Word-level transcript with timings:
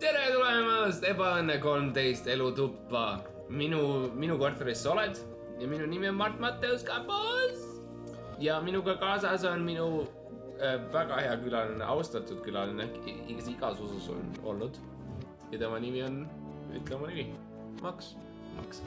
Tere 0.00 0.30
tulemast 0.32 1.04
Ebaõnne 1.06 1.58
kolmteist 1.62 2.26
elutuppa. 2.26 3.20
minu, 3.50 3.82
minu 4.14 4.38
korteris 4.38 4.82
sa 4.84 4.92
oled 4.92 5.18
ja 5.60 5.66
minu 5.68 5.86
nimi 5.90 6.08
on 6.08 6.14
Mart 6.14 6.38
Matteus 6.40 6.84
Kapos. 6.86 7.64
ja 8.38 8.60
minuga 8.60 8.94
kaasas 8.96 9.44
on 9.44 9.64
minu 9.66 10.06
äh, 10.62 10.78
väga 10.92 11.18
hea 11.20 11.34
külaline, 11.42 11.84
austatud 11.84 12.40
külaline, 12.44 12.86
kes 13.04 13.50
igas 13.52 13.80
usus 13.80 14.08
on 14.14 14.32
olnud. 14.44 14.78
ja 15.52 15.58
tema 15.58 15.78
nimi 15.82 16.02
on, 16.06 16.22
ütle 16.78 16.96
oma 16.96 17.10
nimi, 17.10 17.26
Max. 17.82 18.14
Max. 18.56 18.82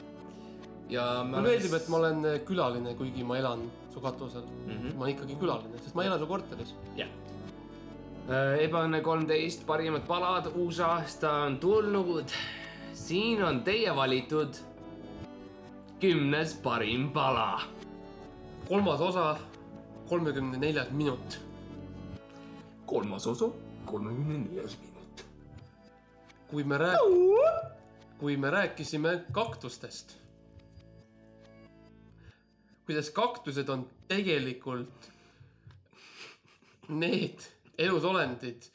ja 0.88 1.22
mulle 1.28 1.42
meeldib, 1.50 1.76
et 1.78 1.88
ma 1.88 2.00
olen 2.00 2.24
äh, 2.32 2.40
külaline, 2.48 2.96
kuigi 2.98 3.24
ma 3.24 3.38
elan 3.38 3.68
su 3.92 4.00
katusel 4.00 4.42
mm. 4.42 4.72
-hmm. 4.72 4.96
ma 4.96 5.04
olen 5.04 5.14
ikkagi 5.14 5.38
külaline, 5.38 5.78
sest 5.84 5.94
ma 5.94 6.02
ei 6.02 6.10
ela 6.10 6.18
su 6.18 6.26
korteris. 6.26 6.74
jah. 6.96 7.08
Ebaõnne 8.32 9.02
kolmteist, 9.04 9.66
parimad 9.66 10.06
palad, 10.08 10.48
uus 10.56 10.80
aasta 10.80 11.32
on 11.44 11.58
tulnud. 11.60 12.30
siin 12.94 13.44
on 13.44 13.64
teie 13.64 13.96
valitud 13.96 14.56
kümnes 16.00 16.54
parim 16.62 17.10
pala 17.12 17.60
kolmas 18.68 19.00
osa, 19.00 19.36
kolmekümne 20.08 20.58
neljas 20.58 20.90
minut. 20.90 21.40
kolmas 22.86 23.26
osa, 23.26 23.48
kolmekümne 23.86 24.38
neljas 24.38 24.78
minut. 24.80 25.24
kui 26.48 26.64
me 26.64 26.76
rääk-, 26.78 27.68
kui 28.18 28.36
me 28.36 28.50
rääkisime 28.50 29.24
kaktustest. 29.32 30.16
kuidas 32.86 33.10
kaktused 33.10 33.68
on 33.68 33.90
tegelikult 34.08 35.10
need 36.88 37.53
elusolendid, 37.78 38.68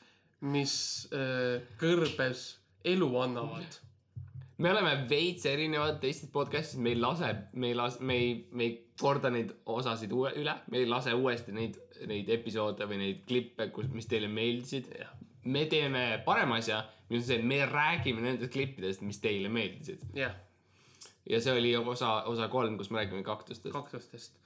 mis 0.50 0.74
äh, 1.16 1.62
kõrbes 1.80 2.48
elu 2.88 3.10
annavad. 3.20 3.80
me 4.60 4.72
oleme 4.72 5.06
veits 5.10 5.46
erinevad 5.48 6.02
teistest 6.02 6.32
podcast'ist, 6.34 6.82
me 6.84 6.94
ei 6.94 7.00
lase, 7.00 7.30
me 7.54 7.72
ei 7.72 7.76
lase, 7.76 8.04
me 8.04 8.16
ei, 8.16 8.34
me 8.52 8.66
ei 8.66 8.74
korda 9.00 9.32
neid 9.32 9.54
osasid 9.66 10.12
uue, 10.12 10.34
üle, 10.42 10.56
me 10.72 10.82
ei 10.82 10.88
lase 10.88 11.14
uuesti 11.16 11.56
neid, 11.56 11.78
neid 12.08 12.30
episoode 12.36 12.88
või 12.88 13.00
neid 13.04 13.24
klippe, 13.28 13.70
kus, 13.76 13.88
mis 13.96 14.08
teile 14.12 14.28
meeldisid. 14.28 14.92
me 15.46 15.66
teeme 15.72 16.22
parema 16.26 16.60
asja, 16.60 16.84
mis 17.10 17.24
on 17.24 17.28
see, 17.28 17.40
et 17.40 17.48
me 17.48 17.64
räägime 17.66 18.22
nendest 18.22 18.52
klippidest, 18.54 19.02
mis 19.02 19.20
teile 19.24 19.50
meeldisid. 19.50 20.04
jah, 20.16 20.36
ja 21.30 21.42
see 21.42 21.56
oli 21.56 21.76
osa, 21.78 22.24
osa 22.28 22.48
kolm, 22.52 22.78
kus 22.78 22.92
me 22.92 23.04
räägime 23.04 23.24
kaktustest. 23.24 23.74
kaktustest. 23.74 24.40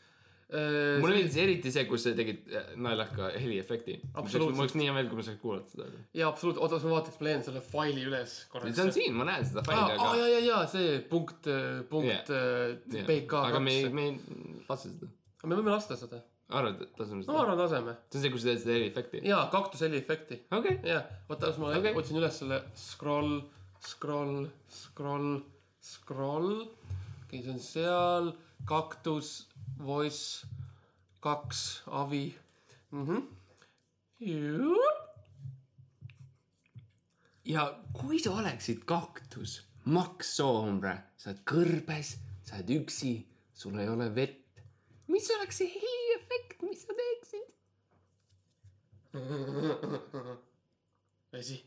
Mulle 0.53 1.15
meeldis 1.17 1.37
eriti 1.41 1.71
see, 1.73 1.85
kus 1.89 2.03
sa 2.05 2.13
tegid 2.17 2.49
äh, 2.53 2.73
naljaka 2.83 3.31
heliefekti. 3.33 3.95
Mul 4.13 4.51
oleks 4.51 4.75
nii 4.77 4.89
hea 4.89 4.95
meel, 4.95 5.07
kui 5.09 5.17
ma 5.17 5.25
saaks 5.25 5.41
kuulata 5.41 5.71
seda. 5.73 5.87
jaa, 6.13 6.27
absoluutselt, 6.29 6.61
oota, 6.65 6.79
ma 6.85 6.97
vaataks, 6.99 7.17
ma 7.19 7.27
leian 7.29 7.45
selle 7.47 7.63
faili 7.65 8.03
üles 8.09 8.35
korraks. 8.51 8.75
see 8.77 8.85
on 8.85 8.93
siin, 8.93 9.15
ma 9.17 9.25
näen 9.29 9.47
seda 9.49 9.63
aa, 9.63 9.69
faili, 9.69 9.95
aga 9.97 10.19
ja, 10.19 10.27
ja, 10.33 10.43
ja 10.47 10.59
see 10.69 10.99
punkt, 11.09 11.49
punkt 11.89 12.29
Jah. 12.29 12.75
yeah. 12.93 13.07
PK 13.07 13.41
aga 13.49 13.63
me 13.63 13.73
me 13.93 14.05
ei 14.11 14.61
lase 14.69 14.91
seda. 14.91 15.09
me 15.43 15.57
võime 15.57 15.73
lasta 15.73 15.97
seda. 15.99 16.21
arvad, 16.53 16.83
et 16.85 17.01
laseme 17.01 17.21
ma 17.21 17.25
seda? 17.25 17.39
arvan, 17.41 17.61
laseme. 17.63 17.97
see 18.09 18.19
on 18.19 18.25
see, 18.25 18.33
kus 18.35 18.45
sa 18.45 18.51
teed 18.51 18.63
seda 18.65 18.77
heliefekti? 18.77 19.23
jaa, 19.31 19.41
kaktuseli 19.53 19.99
efekti. 20.03 20.39
okei. 20.59 20.77
jah, 20.91 21.09
oota, 21.29 21.47
kas 21.47 21.61
ma 21.63 21.73
okay. 21.73 21.97
otsin 21.97 22.21
üles 22.21 22.39
selle 22.43 22.61
scroll, 22.77 23.39
scroll, 23.87 24.45
scroll, 24.69 25.33
scroll. 25.81 26.53
okei, 27.25 27.41
see 27.41 27.55
on 27.55 27.63
seal, 27.71 28.33
kaktus, 28.69 29.35
voice, 29.77 30.47
kaks, 31.19 31.83
avi 31.87 32.35
mm. 32.91 33.05
-hmm. 33.05 33.21
ja 37.45 37.79
kui 37.93 38.19
sa 38.19 38.31
oleksid 38.31 38.83
kaktus, 38.85 39.63
Max 39.85 40.35
Soomre, 40.35 40.97
sa 41.17 41.29
oled 41.29 41.43
kõrbes, 41.45 42.15
sa 42.43 42.55
oled 42.55 42.69
üksi, 42.69 43.25
sul 43.53 43.79
ei 43.79 43.89
ole 43.89 44.15
vett. 44.15 44.63
mis 45.07 45.29
oleks 45.31 45.57
see 45.57 45.67
heliefekt, 45.67 46.61
mis 46.61 46.81
sa 46.85 46.93
teeksid? 47.01 47.47
vesi. 51.33 51.63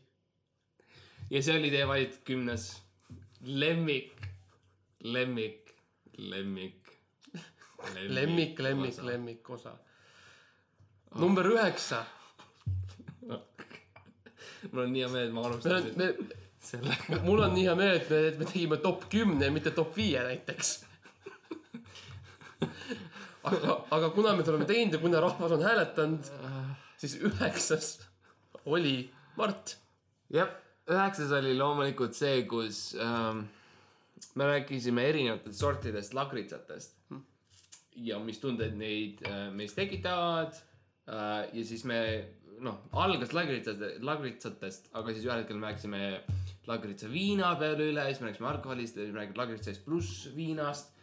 ja 1.29 1.41
see 1.41 1.59
oli 1.59 1.69
teie 1.71 1.87
valitud 1.87 2.23
kümnes 2.23 2.87
lemmik, 3.41 4.27
lemmik, 4.99 5.75
lemmik. 6.17 6.76
lemmik, 8.09 8.59
lemmik, 8.59 8.97
lemmik 9.03 9.49
osa. 9.49 9.77
number 11.15 11.45
üheksa. 11.45 12.03
mul 14.71 14.83
on 14.83 14.91
nii 14.93 15.03
hea 15.03 15.09
meel, 15.11 15.27
et 15.27 15.33
ma 15.33 15.41
me, 15.41 15.47
alustasin 15.47 15.97
me, 15.97 16.07
sellega. 16.59 17.21
mul 17.23 17.43
on 17.45 17.53
nii 17.55 17.65
hea 17.69 17.75
meel, 17.79 17.95
et 18.01 18.09
me, 18.09 18.21
et 18.31 18.39
me 18.41 18.49
tegime 18.49 18.79
top 18.83 19.07
kümne, 19.11 19.49
mitte 19.53 19.73
top 19.77 19.95
viie 19.97 20.23
näiteks. 20.25 20.73
aga, 23.47 23.77
aga 23.95 24.09
kuna 24.15 24.35
me 24.35 24.47
oleme 24.47 24.67
teinud 24.69 24.97
ja 24.97 25.01
kuna 25.03 25.21
rahvas 25.23 25.55
on 25.55 25.63
hääletanud, 25.63 26.31
siis 26.97 27.19
üheksas 27.21 27.93
oli 28.65 28.97
Mart. 29.37 29.77
jah, 30.33 30.49
üheksas 30.89 31.31
oli 31.37 31.53
loomulikult 31.55 32.17
see, 32.17 32.41
kus 32.49 32.89
ähm, 32.99 33.45
me 34.35 34.49
rääkisime 34.49 35.05
erinevatest 35.13 35.61
sortidest 35.61 36.17
lagritsatest 36.17 36.96
ja 38.05 38.19
mis 38.21 38.39
tundeid 38.41 38.75
neid 38.77 39.21
äh, 39.27 39.47
meis 39.53 39.75
tekitavad 39.77 40.55
äh,. 41.07 41.47
ja 41.53 41.63
siis 41.65 41.85
me 41.89 41.99
noh, 42.63 42.79
algas 42.97 43.33
lagritsatest, 43.37 44.01
lagritsatest, 44.05 44.89
aga 44.97 45.13
siis 45.13 45.27
ühel 45.27 45.43
hetkel 45.43 45.59
me 45.59 45.69
rääkisime 45.69 46.01
lagritsa 46.67 47.09
viina 47.11 47.53
peale 47.59 47.91
üle, 47.91 48.07
siis 48.09 48.21
me 48.21 48.29
rääkisime 48.29 48.49
alkoholist, 48.51 48.97
siis 48.97 49.13
me 49.13 49.21
rääkisime 49.21 49.43
lagritsast 49.43 49.85
pluss 49.85 50.27
viinast 50.35 50.93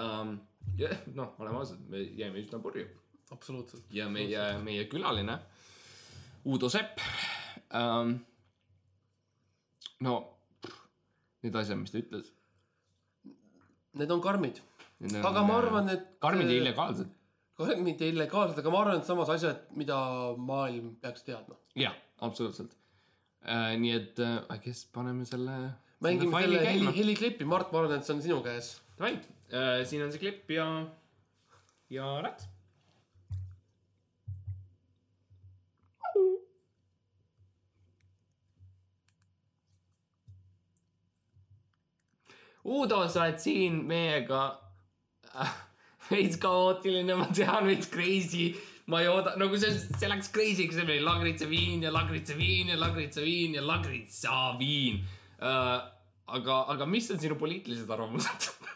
ähm,. 0.00 0.36
ja 0.78 0.90
noh, 1.14 1.34
oleme 1.38 1.60
ausad, 1.62 1.82
me 1.88 2.02
jäime 2.02 2.42
üsna 2.42 2.60
purju 2.62 2.86
absoluutselt. 3.34 3.86
ja 3.94 4.08
meie, 4.10 4.46
meie 4.64 4.86
külaline 4.90 5.38
Uudo 6.44 6.68
Sepp 6.72 7.02
ähm,. 7.74 8.18
no 10.00 10.16
need 11.44 11.56
asjad, 11.60 11.76
mis 11.76 11.92
ta 11.92 12.00
ütles. 12.00 12.30
Need 13.94 14.10
on 14.10 14.22
karmid. 14.24 14.60
Aga 15.02 15.42
ma 15.46 15.58
arvan, 15.58 15.90
et. 15.94 16.06
karmid 16.22 16.50
ja. 16.50 16.60
illegaalsed. 16.60 17.10
karmid 17.58 18.00
ja 18.00 18.10
illegaalsed, 18.12 18.58
aga 18.62 18.72
ma 18.72 18.80
arvan, 18.84 19.02
et 19.02 19.08
samas 19.08 19.32
asjad, 19.34 19.66
mida 19.78 19.98
maailm 20.38 20.94
peaks 21.02 21.26
teadma. 21.26 21.58
jah, 21.78 21.96
absoluutselt 22.20 22.76
äh,. 23.44 23.74
nii 23.80 23.94
et 23.98 24.22
äh, 24.22 24.40
I 24.54 24.58
guess 24.64 24.86
paneme 24.86 25.26
selle. 25.28 25.58
mängime 26.04 26.40
selle 26.46 26.64
heli, 26.66 26.96
heliklippi, 26.96 27.44
Mart, 27.44 27.72
ma 27.72 27.84
arvan, 27.84 27.98
et 27.98 28.08
see 28.08 28.16
on 28.16 28.24
sinu 28.24 28.40
käes. 28.46 28.74
Davai 28.98 29.14
äh,, 29.52 29.84
siin 29.88 30.04
on 30.06 30.12
see 30.14 30.22
klipp 30.22 30.50
ja, 30.50 30.68
ja 31.90 32.18
läks. 32.24 32.50
Uudo, 42.64 43.02
sa 43.12 43.26
oled 43.26 43.42
siin 43.42 43.82
meiega 43.84 44.44
äh,. 44.46 44.63
veits 46.10 46.38
kaootiline, 46.42 47.16
ma 47.18 47.28
tean, 47.32 47.66
veits 47.68 47.90
crazy. 47.92 48.54
ma 48.86 49.00
ei 49.00 49.08
oota, 49.08 49.32
nagu 49.40 49.56
see, 49.56 49.72
see 49.72 50.10
läks 50.10 50.28
crazy'ks, 50.34 50.76
see 50.76 50.84
oli 50.84 51.00
lagritsa 51.00 51.48
viin 51.48 51.86
ja 51.86 51.92
lagritsa 51.94 52.36
viin 52.36 52.68
ja 52.68 52.76
lagritsa 52.76 53.24
viin 53.24 53.56
ja 53.56 53.64
lagritsa 53.64 54.34
viin 54.60 55.00
äh,. 55.40 55.78
aga, 56.26 56.60
aga 56.74 56.86
mis 56.86 57.08
on 57.10 57.22
sinu 57.22 57.40
poliitilised 57.40 57.90
arvamused? 57.90 58.50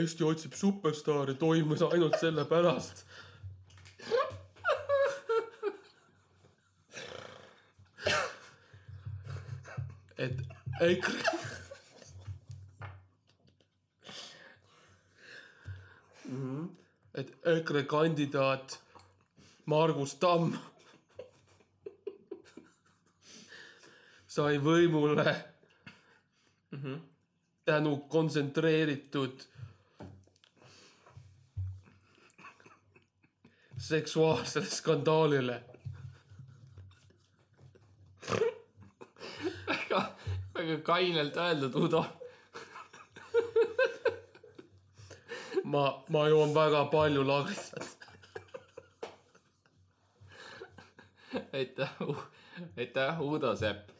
Eesti 0.00 0.24
otsib 0.24 0.52
superstaari 0.58 1.34
toimus 1.34 1.82
ainult 1.82 2.18
sellepärast. 2.20 3.04
et 10.18 10.40
EKRE. 10.80 11.22
et 17.14 17.32
EKRE 17.44 17.82
kandidaat 17.86 18.78
Margus 19.66 20.14
Tamm 20.18 20.54
sai 24.34 24.58
võimule 24.58 25.34
tänu 27.64 27.96
kontsentreeritud 28.10 29.44
seksuaalsele 33.94 34.66
skandaalile. 34.66 35.60
väga, 39.66 40.00
väga 40.54 40.78
kainelt 40.82 41.36
öeldud, 41.36 41.74
Udo. 41.74 42.04
ma, 45.64 45.84
ma 46.08 46.28
joon 46.28 46.54
väga 46.54 46.84
palju 46.90 47.26
lagritsat. 47.26 47.98
aitäh, 51.52 51.92
aitäh, 52.76 53.20
Udo 53.20 53.56
Sepp. 53.56 53.90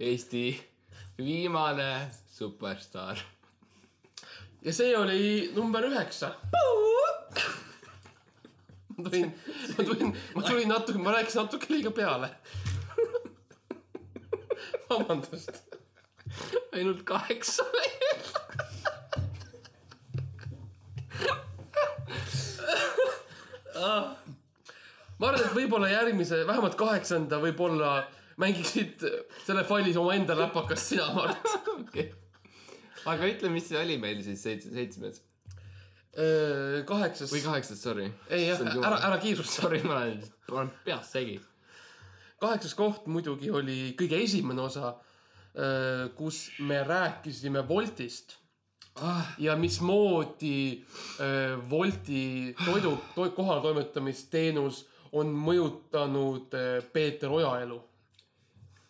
Eesti 0.00 0.44
viimane 1.18 2.10
superstaar. 2.32 3.18
ja 4.62 4.72
see 4.72 4.96
oli 4.96 5.52
number 5.54 5.84
üheksa. 5.92 6.34
Ma 8.96 9.10
tulin, 9.10 9.32
ma 9.76 9.84
tulin, 9.84 10.16
ma 10.34 10.42
tulin 10.42 10.68
natuke, 10.68 10.98
ma 10.98 11.12
rääkisin 11.12 11.42
natuke 11.42 11.66
liiga 11.72 11.90
peale. 11.90 12.30
vabandust. 14.90 15.62
ainult 16.72 17.02
kaheksa 17.04 17.64
veel. 17.72 18.24
ma 25.18 25.28
arvan, 25.28 25.42
et 25.44 25.54
võib-olla 25.54 25.90
järgmise, 25.92 26.42
vähemalt 26.48 26.76
kaheksanda 26.80 27.40
võib-olla 27.42 27.98
mängiksid 28.40 29.04
selle 29.46 29.64
failis 29.68 29.96
omaenda 30.00 30.36
läpakast 30.38 30.92
sina, 30.92 31.08
Mart. 31.16 31.54
okei. 31.76 32.10
aga 33.04 33.28
ütle, 33.28 33.52
mis 33.52 33.68
see 33.68 33.80
oli 33.80 34.00
meil 34.00 34.24
siis 34.24 34.42
seitse, 34.44 34.72
seitsmes 34.72 35.25
kaheksas 36.88 37.32
või. 37.34 37.42
kaheksas, 37.44 37.82
sorry. 37.82 38.06
ei 38.32 38.46
jah, 38.46 38.62
ära, 38.80 39.02
ära 39.10 39.18
kiirusta. 39.20 39.66
Sorry, 39.66 39.82
ma 39.84 39.98
olen, 39.98 40.22
ma 40.48 40.62
olen 40.62 40.72
peast 40.86 41.12
segi. 41.18 41.36
kaheksas 42.40 42.72
koht 42.78 43.06
muidugi 43.12 43.52
oli 43.52 43.92
kõige 43.98 44.22
esimene 44.24 44.64
osa, 44.64 44.94
kus 46.16 46.46
me 46.64 46.82
rääkisime 46.84 47.62
Woltist 47.68 48.38
ah,. 49.02 49.34
ja 49.38 49.56
mismoodi 49.56 50.84
äh, 51.20 51.70
Wolti 51.70 52.54
toidu 52.64 52.98
to, 53.14 53.30
kohaletoimetamisteenus 53.30 54.86
on 55.12 55.32
mõjutanud 55.32 56.54
äh, 56.56 56.84
Peeter 56.92 57.32
Oja 57.32 57.56
elu. 57.64 57.78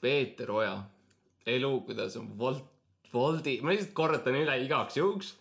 Peeter 0.00 0.50
Oja 0.50 0.76
elu, 1.46 1.73
kuidas 1.87 2.17
on 2.20 2.32
Wolt, 2.38 2.64
Woldi, 3.14 3.61
ma 3.62 3.73
lihtsalt 3.73 3.94
korratan 3.96 4.38
üle 4.38 4.56
igaks 4.64 4.99
juhuks. 4.99 5.34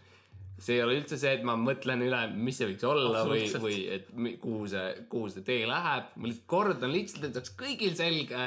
See 0.57 0.78
ei 0.78 0.84
ole 0.84 1.00
üldse 1.00 1.18
see, 1.19 1.34
et 1.38 1.46
ma 1.48 1.57
mõtlen 1.60 2.04
üle, 2.06 2.22
mis 2.36 2.60
see 2.60 2.69
võiks 2.69 2.86
olla 2.88 3.24
või, 3.28 3.48
või 3.62 3.80
et 3.96 4.12
kuhu 4.42 4.68
see, 4.72 4.92
kuhu 5.12 5.31
see 5.34 5.48
tee 5.48 5.66
läheb. 5.69 6.13
ma 6.16 6.30
lihtsalt 6.30 6.48
kordan 6.52 6.94
lihtsalt, 6.94 7.25
et 7.28 7.40
oleks 7.42 7.56
kõigil 7.60 7.98
selge 7.98 8.46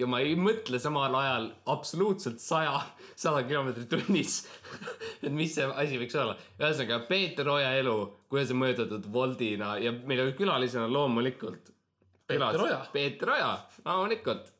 ja 0.00 0.06
ma 0.08 0.20
ei 0.22 0.36
mõtle 0.38 0.78
samal 0.80 1.14
ajal 1.18 1.50
absoluutselt 1.74 2.40
saja, 2.42 2.78
sada 3.18 3.42
kilomeetrit 3.48 3.90
tunnis. 3.90 4.44
et 5.24 5.32
mis 5.34 5.52
see 5.56 5.66
asi 5.66 5.98
võiks 6.00 6.16
olla. 6.20 6.38
ühesõnaga 6.60 7.02
Peeter 7.10 7.52
Oja 7.52 7.74
elu, 7.82 7.98
kuidas 8.30 8.54
on 8.54 8.62
mõjutatud 8.62 9.10
Woldina 9.12 9.74
ja 9.82 9.92
meil 9.92 10.24
oli 10.24 10.38
külalisena 10.38 10.88
loomulikult. 10.88 11.74
Peeter 12.30 12.64
Oja. 12.64 12.80
Peeter 12.94 13.36
Oja, 13.36 13.52
loomulikult 13.84 14.52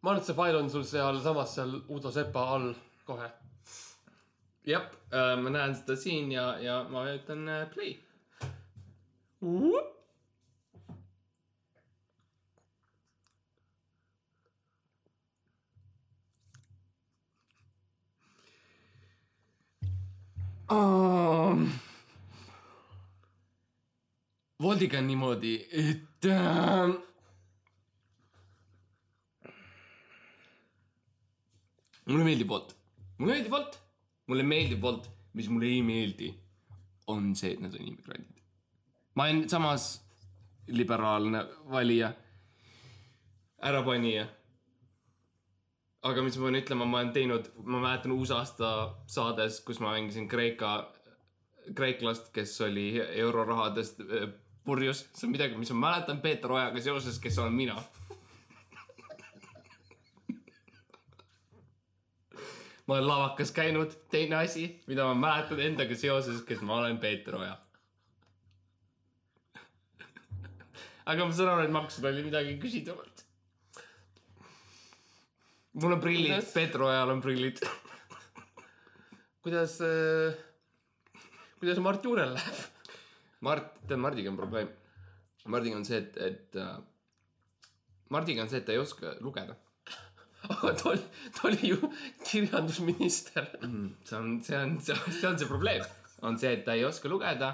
ma 0.00 0.12
arvan, 0.12 0.20
et 0.20 0.28
see 0.28 0.36
fail 0.36 0.58
on 0.60 0.70
sul 0.72 0.84
sealsamas 0.88 1.54
seal 1.58 1.76
Udo 1.92 2.12
Sepa 2.14 2.46
all 2.54 2.70
kohe. 3.08 3.28
jah, 4.70 4.86
ma 5.42 5.50
näen 5.50 5.74
seda 5.74 5.96
siin 5.98 6.30
ja, 6.32 6.52
ja 6.62 6.82
ma 6.90 7.04
vajutan 7.04 7.48
äh, 7.48 7.66
play. 7.72 7.96
Um, 20.70 21.72
Voldiga 24.62 24.98
on 24.98 25.06
niimoodi, 25.08 25.56
et 25.72 26.26
äh, 26.30 26.92
mulle 32.06 32.24
meeldib 32.28 32.52
Wolt, 32.52 32.76
mulle 33.18 33.32
meeldib 33.32 33.56
Wolt, 33.56 33.80
mulle 34.30 34.46
meeldib 34.46 34.84
Wolt, 34.84 35.08
mis 35.34 35.48
mulle 35.50 35.68
ei 35.70 35.82
meeldi, 35.82 36.30
on 37.10 37.32
see, 37.38 37.54
et 37.56 37.62
nad 37.62 37.74
on 37.74 37.86
immigrandid. 37.86 38.42
ma 39.14 39.26
olen 39.26 39.48
samas 39.50 39.86
liberaalne 40.70 41.44
valija, 41.70 42.12
ärapanija. 43.66 44.26
aga 46.02 46.22
mis 46.24 46.38
ma 46.38 46.46
pean 46.46 46.60
ütlema, 46.62 46.86
ma 46.88 47.00
olen 47.02 47.12
teinud, 47.12 47.50
ma 47.64 47.80
mäletan 47.82 48.14
uusaasta 48.14 48.70
saades, 49.06 49.60
kus 49.66 49.80
ma 49.82 49.92
mängisin 49.92 50.28
Kreeka, 50.28 50.74
kreeklast, 51.76 52.30
kes 52.32 52.54
oli 52.64 52.86
eurorahadest 53.02 54.00
äh, 54.06 54.30
purjus, 54.64 55.04
see 55.12 55.26
on 55.26 55.34
midagi, 55.34 55.58
mis 55.60 55.72
ma 55.74 55.88
mäletan 55.88 56.22
Peeter 56.22 56.52
Ojaga 56.52 56.80
seoses, 56.80 57.18
kes 57.20 57.38
olen 57.42 57.58
mina 57.58 57.76
ma 62.90 62.96
olen 62.96 63.06
lavakas 63.06 63.52
käinud, 63.54 63.92
teine 64.10 64.40
asi, 64.40 64.64
mida 64.90 65.04
ma 65.06 65.14
mäletan 65.14 65.60
endaga 65.62 65.94
seoses, 65.94 66.40
kes 66.42 66.58
ma 66.66 66.80
olen 66.80 66.96
Peeter 66.98 67.36
Oja. 67.38 67.52
aga 71.12 71.26
ma 71.26 71.36
saan 71.36 71.52
aru, 71.52 71.68
et 71.68 71.74
maksud 71.76 72.08
oli 72.10 72.24
midagi 72.26 72.56
küsitavat. 72.58 73.22
mul 75.78 75.94
on 75.94 76.02
prillid 76.02 76.34
Kuidas?, 76.34 76.50
Peeter 76.58 76.82
Ojal 76.88 77.14
on 77.14 77.22
prillid. 77.22 77.62
kuidas 79.46 79.78
äh,, 79.86 80.34
kuidas 81.62 81.78
Mart 81.78 82.04
Juurel 82.04 82.34
läheb? 82.34 82.60
Mart, 83.46 83.70
tead 83.86 84.02
Mardiga 84.02 84.34
on 84.34 84.42
probleem. 84.42 84.74
Mardiga 85.46 85.78
on 85.78 85.86
see, 85.86 86.02
et, 86.02 86.18
et 86.18 86.58
äh, 86.58 86.74
Mardiga 88.10 88.42
on 88.42 88.50
see, 88.50 88.58
et 88.58 88.66
ta 88.66 88.74
ei 88.74 88.82
oska 88.82 89.14
lugeda. 89.22 89.54
Aga 90.48 90.72
ta 90.74 90.88
oli, 90.90 91.02
ta 91.36 91.48
oli 91.48 91.72
ju 91.72 91.90
kirjandusminister. 92.24 93.50
see 94.04 94.16
on, 94.16 94.38
see 94.42 94.56
on, 94.56 94.78
see 94.80 95.28
on 95.28 95.38
see 95.38 95.48
probleem, 95.48 95.84
on 96.22 96.38
see, 96.38 96.52
et 96.52 96.64
ta 96.64 96.78
ei 96.78 96.84
oska 96.84 97.08
lugeda 97.08 97.52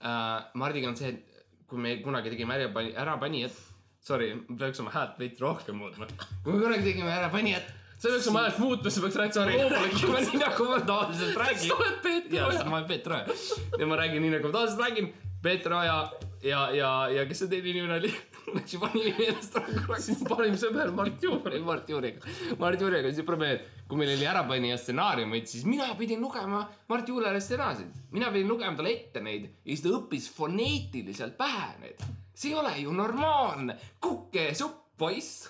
uh,. 0.00 0.38
Mardiga 0.54 0.88
on 0.88 0.96
see, 0.96 1.08
et 1.08 1.42
kui 1.70 1.78
me 1.78 1.96
kunagi 2.04 2.32
tegime 2.32 2.56
ärapani-, 2.56 2.94
ärapanijat, 2.98 3.58
sorry, 4.02 4.32
ma 4.48 4.56
peaks 4.62 4.80
oma 4.82 4.94
häält 4.94 5.18
veidi 5.20 5.42
rohkem 5.42 5.78
muutma. 5.78 6.08
kui 6.44 6.54
me 6.54 6.62
kunagi 6.62 6.86
tegime 6.86 7.12
ärapanijat, 7.14 7.68
sa 7.96 8.08
peaks 8.08 8.30
oma 8.32 8.46
häält 8.46 8.62
muutma, 8.62 8.90
sa 8.90 9.04
peaks 9.04 9.20
rääkima 9.20 9.46
loomulikult. 9.50 10.24
nii 10.30 10.42
nagu 10.44 10.70
ma 10.70 10.80
tavaliselt 10.80 11.34
sa 11.34 11.44
räägin. 11.44 11.76
oled 11.76 12.00
Peeter 12.06 12.38
ja 12.38 12.46
Oja. 12.46 12.64
ma 12.64 12.80
olen 12.80 12.88
Peeter 12.88 13.18
Oja 13.18 13.38
ja 13.78 13.90
ma 13.90 14.00
räägin 14.00 14.26
nii 14.26 14.34
nagu 14.36 14.48
ma 14.48 14.58
tavaliselt 14.58 14.86
räägin. 14.86 15.12
Peeter 15.42 15.72
Oja 15.72 15.98
ja, 16.42 16.70
ja, 16.74 16.90
ja 17.08 17.26
kes 17.28 17.44
see 17.44 17.52
teine 17.52 17.74
inimene 17.74 18.00
oli? 18.00 18.12
Nimi 18.54 19.12
meelest 19.18 19.56
ära 19.58 19.66
korraks. 19.66 20.06
sinu 20.06 20.26
parim 20.28 20.56
sõber 20.58 20.90
Mart 20.94 21.22
Juur. 21.22 21.54
Mart 21.66 21.90
Juuriga. 21.90 22.32
Mart 22.58 22.80
Juuriga 22.82 23.12
see 23.14 23.26
probleem, 23.26 23.58
et 23.58 23.86
kui 23.90 23.98
meil 24.00 24.12
oli 24.14 24.26
ärapanija 24.30 24.78
stsenaariumid, 24.80 25.46
siis 25.50 25.64
mina 25.68 25.88
pidin 25.98 26.20
lugema 26.22 26.64
Mart 26.90 27.08
Juulele 27.08 27.40
stsenaariumid. 27.42 27.94
mina 28.10 28.30
pidin 28.32 28.48
lugema 28.50 28.76
talle 28.76 28.92
ette 28.94 29.20
neid 29.24 29.44
ja 29.46 29.70
siis 29.70 29.84
ta 29.84 29.94
õppis 29.98 30.30
foneetiliselt 30.34 31.36
pähe 31.38 31.70
need. 31.84 32.04
see 32.34 32.50
ei 32.52 32.58
ole 32.58 32.74
ju 32.78 32.92
normaalne. 32.92 33.78
kukesupp, 34.00 34.76
poiss. 34.98 35.48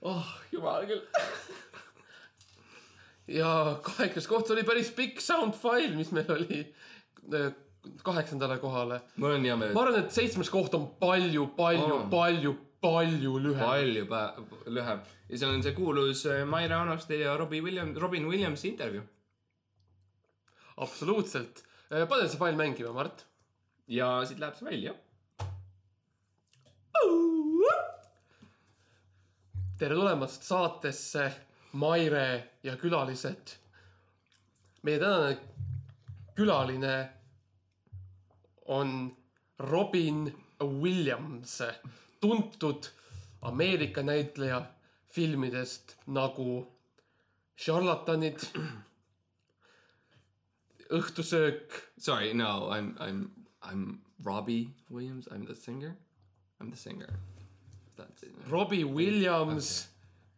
oh, 0.00 0.28
jumal 0.52 0.86
küll. 0.86 1.02
ja 3.40 3.80
kaheksas 3.82 4.26
koht 4.26 4.50
oli 4.50 4.64
päris 4.66 4.90
pikk 4.94 5.20
sound 5.22 5.54
file, 5.54 5.94
mis 5.96 6.10
meil 6.14 6.30
oli 6.34 6.62
äh, 7.34 7.50
kaheksandale 8.04 8.58
kohale. 8.58 9.00
mul 9.16 9.36
on 9.36 9.44
hea 9.44 9.56
meel 9.56 9.72
ma. 9.74 9.84
arvan, 9.84 10.02
et 10.04 10.12
seitsmes 10.12 10.50
koht 10.52 10.74
on 10.76 10.86
palju, 11.00 11.46
palju 11.56 11.94
On., 11.96 12.10
palju, 12.12 12.54
palju 12.82 13.38
lühem. 13.46 13.64
palju 13.64 14.06
lühem 14.66 15.02
ja 15.28 15.38
see 15.38 15.48
on 15.48 15.62
see 15.62 15.74
kuulus 15.76 16.24
äh, 16.26 16.44
Maire 16.48 16.74
Aunaste 16.74 17.16
ja 17.20 17.36
Robbie 17.38 17.62
Williams, 17.62 17.98
Robin 18.00 18.26
Williamsi 18.28 18.68
intervjuu. 18.68 19.02
absoluutselt. 20.76 21.64
pane 21.88 22.28
see 22.28 22.38
fail 22.38 22.56
mängima, 22.56 22.92
Mart. 22.92 23.26
ja 23.88 24.24
siit 24.26 24.40
läheb 24.42 24.58
see 24.58 24.70
välja. 24.70 24.94
tere 29.78 29.94
tulemast 29.96 30.42
saatesse, 30.44 31.30
Maire 31.72 32.50
ja 32.62 32.76
külalised. 32.76 33.56
meie 34.82 34.98
tänane 34.98 35.38
külaline 36.34 37.19
on 38.70 39.16
Robin 39.58 40.30
Williams, 40.60 41.58
tuntud 42.20 42.90
Ameerika 43.42 44.02
näitleja 44.02 44.62
filmidest 45.10 45.96
nagu 46.06 46.68
Šarlatanid, 47.56 48.38
õhtusöök, 50.96 51.82
Sorry, 51.98 52.32
no, 52.34 52.70
I'm 52.70 52.94
I'm 53.00 53.30
I'm 53.62 53.98
Robbie 54.24 54.70
Williams. 54.90 55.28
I'm 55.28 55.44
the 55.46 55.54
singer. 55.54 55.96
I'm 56.60 56.70
the 56.70 56.76
singer. 56.76 57.10
Robbie 58.48 58.84
Williams 58.84 59.88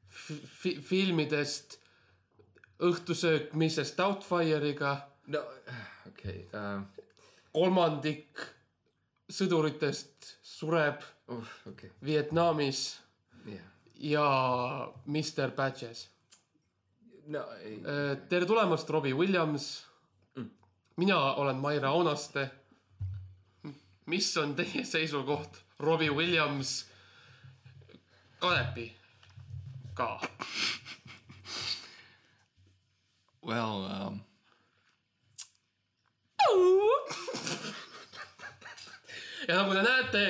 okay. 0.09 0.37
fi 0.47 0.75
filmidest 0.81 1.79
õhtusöök 2.83 3.53
Mrs 3.55 3.95
Doubtfire'iga, 3.97 5.13
No, 5.27 5.39
okay. 6.07 6.47
Um, 6.53 6.87
kolmandik 7.53 8.41
sõduritest 9.33 10.35
sureb 10.43 11.03
oh, 11.29 11.55
okay. 11.69 11.91
Vietnamis 12.05 13.03
Yeah. 13.43 13.65
ja 13.99 14.27
Mr 15.07 15.51
Badges. 15.57 16.05
No, 17.27 17.41
ei, 17.59 17.81
tere 18.29 18.47
tulemast, 18.47 18.91
Robbie 18.91 19.15
Williams. 19.15 19.87
mina 20.97 21.35
olen 21.35 21.57
Maire 21.57 21.87
Aunaste. 21.87 22.51
mis 24.07 24.37
on 24.37 24.55
teie 24.55 24.85
seisukoht 24.85 25.63
Robbie 25.79 26.11
Williams 26.11 26.87
Kanepi 28.39 28.93
ka? 29.95 30.21
well, 33.43 33.85
um, 33.85 34.21
ja 39.49 39.59
nagu 39.59 39.75
te 39.75 39.83
näete, 39.85 40.23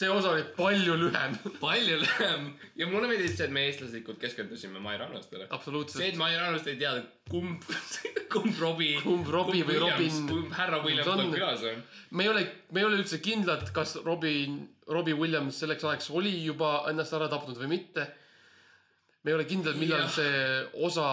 see 0.00 0.10
osa 0.10 0.30
oli 0.34 0.44
palju 0.56 0.96
lühem. 1.00 1.34
palju 1.60 1.98
lühem 2.02 2.46
ja 2.78 2.88
mulle 2.88 3.08
meeldib 3.10 3.34
see, 3.34 3.46
et 3.48 3.54
me 3.54 3.64
eestlaslikult 3.68 4.20
keskendusime 4.22 4.82
Mai 4.82 4.96
Rannastele. 5.00 5.44
see, 5.46 5.54
absoluutselt. 5.56 6.04
et 6.06 6.20
Mai 6.20 6.36
Rannast 6.36 6.70
ei 6.70 6.78
teadnud, 6.80 7.10
kumb, 7.30 7.66
kumb 8.32 8.60
Robbie, 8.62 9.00
Kumb 9.04 9.28
Robbie 9.34 9.66
või 9.66 9.80
Robin 9.82 10.22
kumb 10.30 10.54
härra 10.56 10.82
Williams 10.84 11.12
on. 11.12 11.34
külas 11.34 11.66
on. 11.72 11.82
me 12.10 12.26
ei 12.26 12.32
ole, 12.32 12.46
me 12.70 12.82
ei 12.82 12.88
ole 12.88 13.02
üldse 13.02 13.20
kindlad, 13.24 13.66
kas 13.76 13.98
Robin, 14.06 14.62
Robbie 14.90 15.18
Williams 15.18 15.60
selleks 15.62 15.84
ajaks 15.86 16.10
oli 16.14 16.36
juba 16.44 16.80
ennast 16.90 17.14
ära 17.18 17.28
tapnud 17.32 17.58
või 17.60 17.74
mitte. 17.78 18.08
Me 19.22 19.30
ei 19.30 19.34
ole 19.34 19.44
kindlad, 19.44 19.76
millal 19.76 20.06
Jah. 20.06 20.12
see 20.14 20.84
osa 20.86 21.06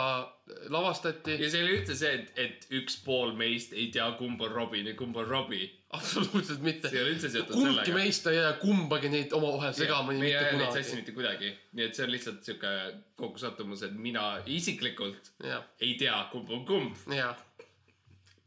lavastati. 0.72 1.36
ja 1.42 1.50
see 1.52 1.64
oli 1.64 1.74
üldse 1.80 1.96
see, 2.00 2.12
et, 2.16 2.30
et 2.40 2.68
üks 2.80 3.00
pool 3.04 3.34
meist 3.38 3.74
ei 3.76 3.90
tea, 3.92 4.06
kumb 4.20 4.42
on 4.46 4.54
Robin 4.54 4.88
ja 4.88 4.94
kumb 5.00 5.18
on 5.20 5.28
Robbie. 5.28 5.68
absoluutselt 5.98 6.64
mitte 6.64 6.92
see 6.92 7.00
ei 7.00 7.04
ole 7.04 7.16
üldse 7.16 7.32
seotud 7.34 7.58
kumbki 7.58 7.74
sellega. 7.74 7.96
meist 7.98 8.30
ei 8.32 8.38
jää 8.38 8.54
kumbagi 8.62 9.12
neid 9.12 9.36
omavahel 9.36 9.76
segama 9.76 10.16
me 10.16 10.30
ei 10.30 10.36
aja 10.40 10.54
neid 10.60 10.78
sassi 10.78 11.00
mitte 11.00 11.16
kuidagi. 11.16 11.52
nii 11.76 11.88
et 11.88 12.00
see 12.00 12.06
on 12.08 12.14
lihtsalt 12.14 12.48
siuke 12.48 12.76
kokkusattumus, 13.20 13.84
et 13.88 13.98
mina 14.08 14.28
isiklikult 14.46 15.34
jah, 15.44 15.66
ei 15.84 15.98
tea, 16.00 16.22
kumb 16.32 16.54
on 16.56 16.64
kumb. 16.70 17.04
ja. 17.12 17.34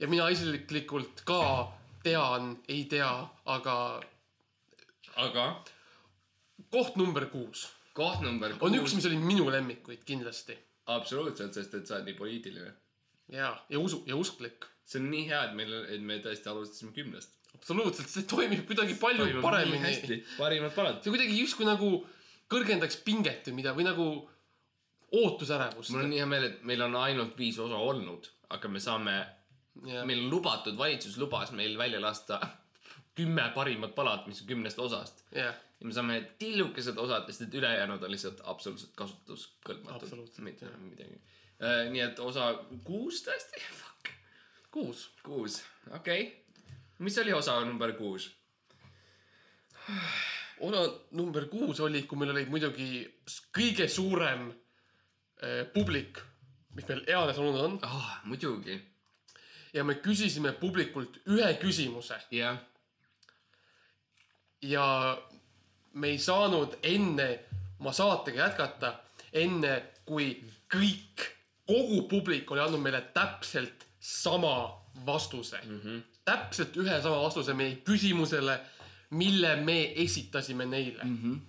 ja 0.00 0.09
mina 0.09 0.31
isiklikult 0.33 1.21
ka 1.29 1.43
tean, 2.05 2.55
ei 2.69 2.87
tea, 2.88 3.12
aga 3.45 3.76
aga 5.21 5.47
koht 6.73 6.97
number 6.97 7.29
kuus 7.29 7.67
koht 8.00 8.25
number 8.25 8.54
on 8.64 8.78
üks, 8.80 8.95
mis 8.97 9.09
oli 9.09 9.19
minu 9.21 9.49
lemmikuid 9.52 10.04
kindlasti. 10.09 10.57
absoluutselt, 10.90 11.54
sest 11.57 11.76
et 11.78 11.88
sa 11.88 11.99
oled 11.99 12.11
nii 12.11 12.19
poliitiline. 12.19 12.73
ja, 13.35 13.52
ja 13.71 13.83
usu 13.83 14.02
ja 14.09 14.16
usklik. 14.19 14.66
see 14.85 15.02
on 15.02 15.11
nii 15.12 15.26
hea, 15.28 15.42
et 15.49 15.59
meil, 15.59 15.76
et 15.97 16.02
me 16.02 16.19
tõesti 16.25 16.50
alustasime 16.52 16.95
kümnest. 16.97 17.37
absoluutselt, 17.54 18.11
see 18.12 18.26
toimib 18.30 18.64
kuidagi 18.69 18.97
palju 19.00 19.42
paremini. 19.45 20.23
parimad 20.38 20.75
palad. 20.76 21.02
see 21.04 21.14
kuidagi 21.14 21.38
justkui 21.38 21.69
nagu 21.69 21.95
kõrgendaks 22.50 23.02
pinget 23.07 23.47
või 23.49 23.61
mida 23.61 23.75
või 23.76 23.87
nagu 23.87 24.07
ootusärevust. 25.21 25.92
mul 25.92 26.07
on 26.07 26.14
nii 26.14 26.23
hea 26.23 26.30
meel, 26.30 26.49
et 26.50 26.64
meil 26.66 26.87
on 26.87 26.97
ainult 27.02 27.37
viis 27.38 27.59
osa 27.62 27.78
olnud, 27.90 28.30
aga 28.57 28.71
me 28.71 28.83
saame, 28.83 29.19
meil 29.83 30.25
on 30.25 30.30
lubatud, 30.33 30.78
valitsus 30.78 31.19
lubas 31.19 31.52
meil 31.57 31.76
välja 31.78 32.00
lasta 32.02 32.40
kümme 33.19 33.50
parimat 33.55 33.95
palat, 33.95 34.26
mis 34.31 34.43
on 34.43 34.49
kümnest 34.49 34.79
osast. 34.79 35.25
ja, 35.35 35.50
ja 35.81 35.87
me 35.87 35.93
saame 35.93 36.21
tillukesed 36.38 36.99
osad, 36.99 37.26
sest 37.29 37.49
et 37.49 37.55
ülejäänud 37.61 38.02
on 38.02 38.12
lihtsalt 38.12 38.43
absoluutselt 38.45 38.93
kasutuskõlbmatud. 38.97 40.40
Mitte 40.47 40.67
jah. 40.67 40.81
midagi. 40.85 41.21
nii 41.95 42.05
et 42.05 42.21
osa 42.25 42.52
kuus 42.85 43.23
tõesti, 43.26 43.62
fuck, 43.81 44.12
kuus. 44.71 45.09
kuus, 45.23 45.62
okei 45.90 46.26
okay.. 46.26 46.69
mis 46.99 47.19
oli 47.19 47.33
osa 47.37 47.61
number 47.64 47.97
kuus? 47.99 48.31
osa 50.61 50.85
number 51.17 51.49
kuus 51.49 51.81
oli, 51.81 52.02
kui 52.09 52.19
meil 52.21 52.35
oli 52.35 52.47
muidugi 52.50 53.02
kõige 53.57 53.88
suurem 53.88 54.49
eh, 55.43 55.64
publik, 55.75 56.21
mis 56.76 56.88
meil 56.88 57.05
eales 57.09 57.38
olnud 57.40 57.61
on 57.64 57.79
oh,, 57.87 58.11
muidugi, 58.29 58.76
ja 59.75 59.85
me 59.87 59.99
küsisime 60.02 60.52
publikult 60.59 61.21
ühe 61.31 61.52
küsimuse 61.62 62.19
jah. 62.35 62.59
Ja 64.62 65.19
me 65.93 66.09
ei 66.09 66.19
saanud 66.19 66.79
enne 66.83 67.29
oma 67.81 67.93
saatega 67.93 68.45
jätkata, 68.45 68.93
enne 69.33 69.76
kui 70.05 70.33
kõik, 70.71 71.26
kogu 71.69 72.02
publik 72.11 72.50
oli 72.52 72.62
andnud 72.62 72.83
meile 72.83 73.00
täpselt 73.14 73.87
sama 74.00 74.55
vastuse 75.07 75.61
mm. 75.64 75.81
-hmm. 75.81 76.00
täpselt 76.25 76.76
ühe 76.76 77.02
sama 77.02 77.23
vastuse 77.23 77.55
meie 77.55 77.76
küsimusele, 77.87 78.59
mille 79.11 79.57
me 79.57 79.93
esitasime 79.97 80.67
neile 80.67 81.05
mm. 81.05 81.40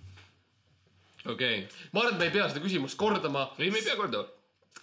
okei 1.26 1.64
okay., 1.64 1.90
ma 1.92 2.00
arvan, 2.00 2.14
et 2.14 2.18
me 2.18 2.24
ei 2.24 2.36
pea 2.36 2.48
seda 2.48 2.64
küsimust 2.64 2.96
kordama, 2.96 3.50
ei, 3.58 3.70
me 3.70 3.78
ei 3.78 3.84
pea 3.84 3.96
kordama. 3.96 4.28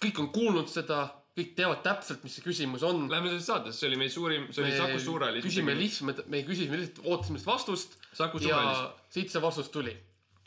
kõik 0.04 0.20
on 0.20 0.28
kuulnud 0.32 0.68
seda, 0.68 1.08
kõik 1.36 1.54
teavad 1.56 1.82
täpselt, 1.82 2.22
mis 2.24 2.34
see 2.36 2.44
küsimus 2.44 2.82
on. 2.86 3.02
Lähme 3.10 3.28
sellest 3.28 3.50
saatest, 3.50 3.78
see 3.78 3.88
oli 3.90 3.98
meie 4.00 4.10
suurim, 4.10 4.46
see 4.52 4.64
oli 4.64 4.76
Saku 4.76 4.98
Suurhallis. 4.98 5.44
küsime 5.44 5.74
lihtsalt, 5.76 6.22
me 6.28 6.40
küsisime 6.46 6.80
lihtsalt, 6.80 7.04
ootasime 7.04 7.36
lihtsalt 7.36 7.52
vastust 7.52 7.99
Saku 8.12 8.38
Suurhallis. 8.38 8.78
siit 9.10 9.30
see 9.30 9.42
vastus 9.42 9.68
tuli. 9.70 9.96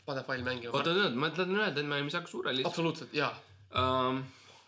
pane 0.06 0.22
fail 0.22 0.42
mängima. 0.44 0.72
oota, 0.76 0.90
oota, 0.90 1.10
ma 1.16 1.30
tahan 1.30 1.60
öelda, 1.60 1.80
et 1.80 1.86
me 1.86 1.94
olime 1.98 2.10
Saku 2.10 2.28
Suurhallis 2.28 2.66
absoluutselt 2.66 3.14
ja, 3.16 3.30
um,. 3.72 4.22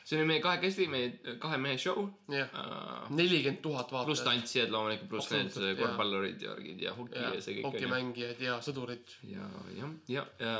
see 0.05 0.21
oli 0.21 0.29
meie 0.31 0.41
kahekesti, 0.41 0.87
meie 0.88 1.37
kahe 1.43 1.59
mehe 1.61 1.79
show 1.79 2.07
jah, 2.33 2.49
uh,. 2.53 3.11
nelikümmend 3.11 3.61
tuhat 3.62 3.93
pluss 3.93 4.23
vaatajat. 4.23 4.25
tantsijad 4.31 4.73
loomulikult, 4.73 5.11
pluss 5.11 5.31
need 5.35 5.53
jaa. 5.53 5.75
korvpallurid 5.83 6.47
ja, 6.47 6.57
ja 6.87 6.95
hoki 6.97 7.19
ja, 7.19 7.35
ja 7.35 7.45
see 7.45 7.59
kõik 7.59 7.69
hokimängijad 7.71 8.41
ja 8.49 8.57
sõdurid. 8.65 9.19
ja, 9.35 9.50
ja, 9.76 9.93
ja, 10.17 10.26
ja, 10.41 10.57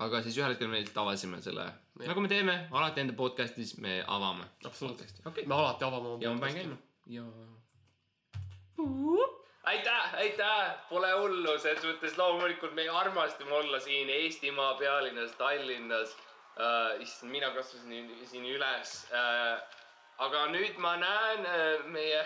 aga 0.00 0.22
siis 0.24 0.38
ühel 0.40 0.54
hetkel 0.54 0.72
me 0.72 0.80
avasime 1.04 1.42
selle, 1.44 1.68
nagu 2.06 2.24
me 2.24 2.32
teeme 2.32 2.56
alati 2.70 3.04
enda 3.04 3.16
podcast'is, 3.18 3.76
me 3.84 4.00
avame. 4.06 4.48
absoluutselt. 4.64 5.20
okei 5.26 5.44
me 5.44 5.60
alati 5.60 5.88
avame 5.90 6.16
ja 6.24 6.32
ma 6.32 6.46
panen 6.46 6.62
käima. 6.62 6.80
ja. 7.18 7.28
aitäh, 9.64 10.14
aitäh, 10.14 10.74
pole 10.88 11.12
hullu, 11.12 11.58
selles 11.58 11.84
mõttes 11.84 12.16
loomulikult 12.18 12.74
me 12.76 12.86
armastame 12.88 13.52
olla 13.60 13.80
siin 13.80 14.10
Eestimaa 14.10 14.74
pealinnas 14.80 15.34
Tallinnas 15.38 16.14
uh,. 16.14 17.00
issand, 17.02 17.32
mina 17.32 17.50
kasvasin 17.54 18.10
siin 18.30 18.46
üles 18.54 18.94
uh,. 19.12 19.60
aga 20.26 20.46
nüüd 20.54 20.80
ma 20.80 20.94
näen 21.00 21.44
uh, 21.44 21.84
meie, 21.92 22.24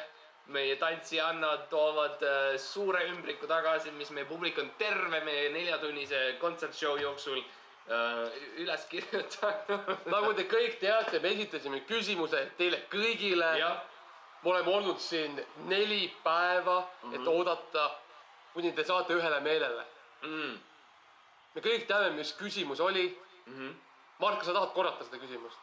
meie 0.55 0.77
tantsijannad 0.79 1.67
toovad 1.73 2.23
uh, 2.23 2.55
suure 2.61 3.03
ümbriku 3.11 3.51
tagasi, 3.51 3.91
mis 3.99 4.11
meie 4.15 4.31
publik 4.31 4.59
on 4.63 4.71
terve 4.79 5.21
meie 5.27 5.51
neljatunnise 5.55 6.37
kontsertshow 6.41 7.01
jooksul 7.03 7.41
uh, 7.41 8.31
üles 8.63 8.87
kirjutanud. 8.93 9.91
nagu 10.15 10.35
te 10.39 10.47
kõik 10.51 10.79
teate, 10.83 11.19
me 11.19 11.35
esitasime 11.35 11.83
küsimuse 11.91 12.47
teile 12.59 12.85
kõigile. 12.95 13.57
jah, 13.59 13.83
me 14.45 14.51
oleme 14.51 14.71
olnud 14.71 14.99
siin 15.01 15.39
neli 15.69 16.17
päeva, 16.25 16.79
et 17.13 17.21
Mhm. 17.21 17.29
oodata, 17.29 17.91
kuni 18.55 18.73
te 18.73 18.85
saate 18.85 19.15
ühele 19.15 19.41
meelele. 19.41 19.87
mm. 20.23 20.59
me 21.55 21.61
kõik 21.61 21.87
teame, 21.87 22.11
mis 22.11 22.33
küsimus 22.37 22.81
oli. 22.81 23.19
Mhm. 23.47 23.71
Marko, 24.19 24.45
sa 24.45 24.53
tahad 24.53 24.73
korrata 24.75 25.05
seda 25.05 25.19
küsimust? 25.19 25.59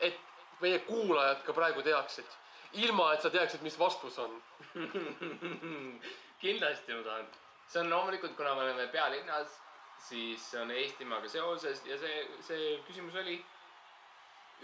et 0.00 0.18
meie 0.60 0.78
kuulajad 0.78 1.42
ka 1.44 1.52
praegu 1.52 1.82
teaksid, 1.82 2.26
ilma 2.72 3.12
et 3.12 3.22
sa 3.22 3.30
teaksid, 3.30 3.62
mis 3.62 3.78
vastus 3.78 4.18
on. 4.18 4.42
kindlasti 6.40 6.92
ma 6.94 7.02
tahan. 7.02 7.26
see 7.68 7.80
on 7.80 7.90
loomulikult, 7.90 8.36
kuna 8.36 8.54
me 8.54 8.62
oleme 8.62 8.86
pealinnas, 8.92 9.60
siis 10.08 10.50
see 10.50 10.60
on 10.60 10.70
Eestimaaga 10.70 11.28
seoses 11.28 11.82
ja 11.86 11.98
see, 11.98 12.28
see 12.40 12.78
küsimus 12.88 13.14
oli 13.20 13.36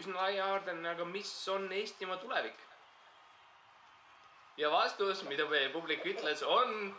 üsna 0.00 0.14
laiahaardeline, 0.16 0.88
aga 0.90 1.04
mis 1.04 1.48
on 1.48 1.68
Eestimaa 1.72 2.16
tulevik? 2.16 2.56
Ja 4.56 4.70
vastus, 4.70 5.22
mida 5.28 5.46
meie 5.50 5.68
publik 5.74 6.04
ütles, 6.06 6.42
on 6.42 6.94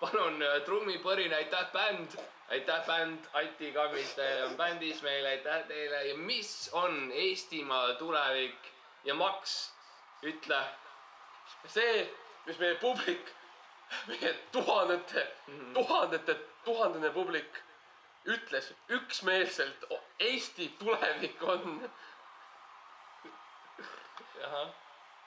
palun 0.00 0.42
äh, 0.42 0.58
trummipõrin, 0.66 1.34
aitäh 1.34 1.70
bänd, 1.72 2.18
aitäh 2.54 2.84
bänd, 2.86 3.28
Ati 3.32 3.72
Kammiste 3.74 4.26
on 4.46 4.56
bändis 4.56 5.02
meil, 5.02 5.26
aitäh 5.26 5.64
teile. 5.68 6.04
Ja 6.10 6.16
mis 6.16 6.70
on 6.72 7.10
Eestimaa 7.12 7.94
tulevik? 7.98 8.72
Ja 9.04 9.14
Max, 9.14 9.72
ütle. 10.22 10.60
See, 11.66 12.04
mis 12.46 12.58
meie 12.60 12.76
publik, 12.82 13.32
meie 14.08 14.34
tuhandete, 14.52 15.24
tuhandete, 15.74 16.36
tuhandene 16.64 17.10
publik 17.14 17.62
ütles 18.28 18.72
üksmeelselt, 18.88 19.86
Eesti 20.20 20.68
tulevik 20.78 21.42
on. 21.42 21.90
Ahah, 24.44 24.68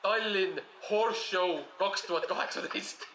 Tallinn 0.02 0.62
Horse 0.90 1.24
Show 1.30 1.60
kaks 1.78 2.02
tuhat 2.08 2.26
kaheksateist. 2.26 3.06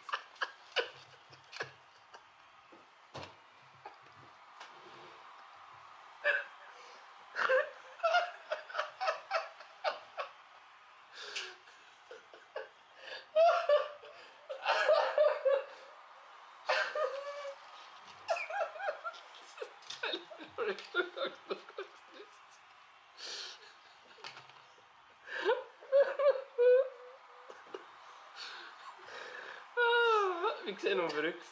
Miks 30.77 30.83
see 30.83 30.95
number 30.95 31.25
üks? 31.25 31.47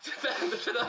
see 0.00 0.14
tähendab 0.22 0.60
seda, 0.62 0.84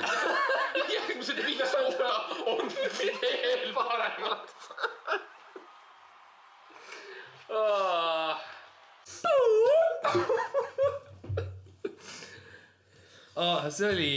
et 0.77 0.91
järgmised 0.93 1.39
viis 1.47 1.71
hooga 1.73 2.09
on 2.51 2.69
veel 2.75 3.73
paremad. 3.73 4.43
aa, 13.35 13.69
see 13.73 13.89
oli, 13.89 14.13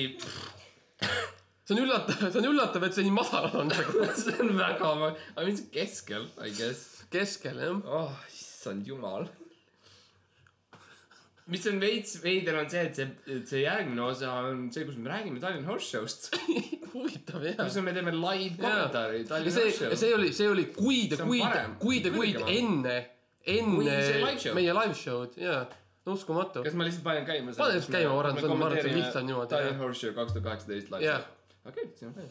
see 1.00 1.72
on 1.72 1.84
üllatav, 1.86 2.16
see 2.28 2.40
on 2.42 2.50
üllatav, 2.52 2.84
et 2.84 2.94
see 2.98 3.06
nii 3.08 3.16
madalal 3.16 3.62
on 3.64 3.72
see 3.72 3.86
see 4.26 4.36
on 4.44 4.52
väga, 4.60 4.92
aga 4.92 5.46
mis 5.48 5.64
keskel, 5.72 6.28
I 6.36 6.52
guess. 6.52 7.06
keskel 7.12 7.56
jah. 7.64 7.80
oh, 7.88 8.12
issand 8.28 8.84
jumal. 8.86 9.24
Mis 11.50 11.66
on 11.66 11.80
veits 11.82 12.16
veider, 12.22 12.54
on 12.60 12.68
see, 12.70 12.82
et 12.86 12.94
see, 12.98 13.38
see 13.50 13.62
järgmine 13.64 14.02
osa 14.04 14.30
on 14.46 14.68
see, 14.72 14.84
kus 14.86 14.96
me 15.02 15.10
räägime 15.10 15.40
Tallinn 15.42 15.64
Horse 15.66 15.88
Show'st. 15.90 16.28
huvitav 16.94 17.42
jah. 17.46 17.56
kus 17.58 17.76
me 17.82 17.92
teeme 17.96 18.12
live 18.14 18.56
kommentaari 18.60 19.22
ja 19.24 19.28
Tallinn 19.32 19.52
see, 19.56 19.64
Horse 19.64 19.78
Show. 19.84 19.96
see 20.04 20.14
oli, 20.14 20.32
see 20.36 20.48
oli 20.48 20.64
kuid 20.76 21.16
ja 21.16 21.24
kuid 21.26 21.58
kuid 21.82 22.06
ja 22.08 22.12
kuid 22.14 22.40
enne, 22.46 22.96
enne 23.46 23.84
live 23.88 24.54
meie 24.58 24.76
live 24.78 24.94
show'd 24.98 25.34
ja 25.40 25.64
uskumatu. 26.06 26.62
kas 26.66 26.74
ma 26.78 26.86
lihtsalt 26.86 27.04
panen 27.06 27.26
käima? 27.26 27.54
Pane 27.58 27.74
lihtsalt 27.78 27.96
käima, 27.96 28.12
ma 28.14 28.20
arvan, 28.22 28.38
see 28.38 28.48
on- 28.50 28.58
ma 28.58 28.66
arvan, 28.70 28.78
et 28.78 28.86
see 28.86 28.94
on 28.94 29.00
lihtsam 29.00 29.26
niimoodi, 29.30 29.50
Tallinn 29.54 29.74
jah. 29.74 29.82
Horse 29.82 30.00
Show 30.06 30.14
kaks 30.20 30.32
tuhat 30.36 30.46
kaheksateist 30.50 30.94
live 30.94 31.04
Jah. 31.06 31.26
show. 31.26 31.72
okei, 31.72 31.90
see 31.98 32.06
on 32.08 32.14
fine. 32.14 32.30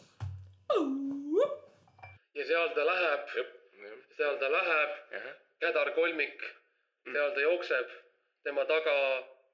ja 2.34 2.44
seal 2.48 2.68
ta 2.76 2.84
läheb, 2.88 3.28
seal 4.16 4.38
ta 4.40 4.48
läheb, 4.56 4.98
Kädar 5.62 5.92
kolmik, 5.94 6.40
seal 7.06 7.30
ta 7.36 7.40
jookseb, 7.44 7.90
tema 8.44 8.64
taga 8.66 8.96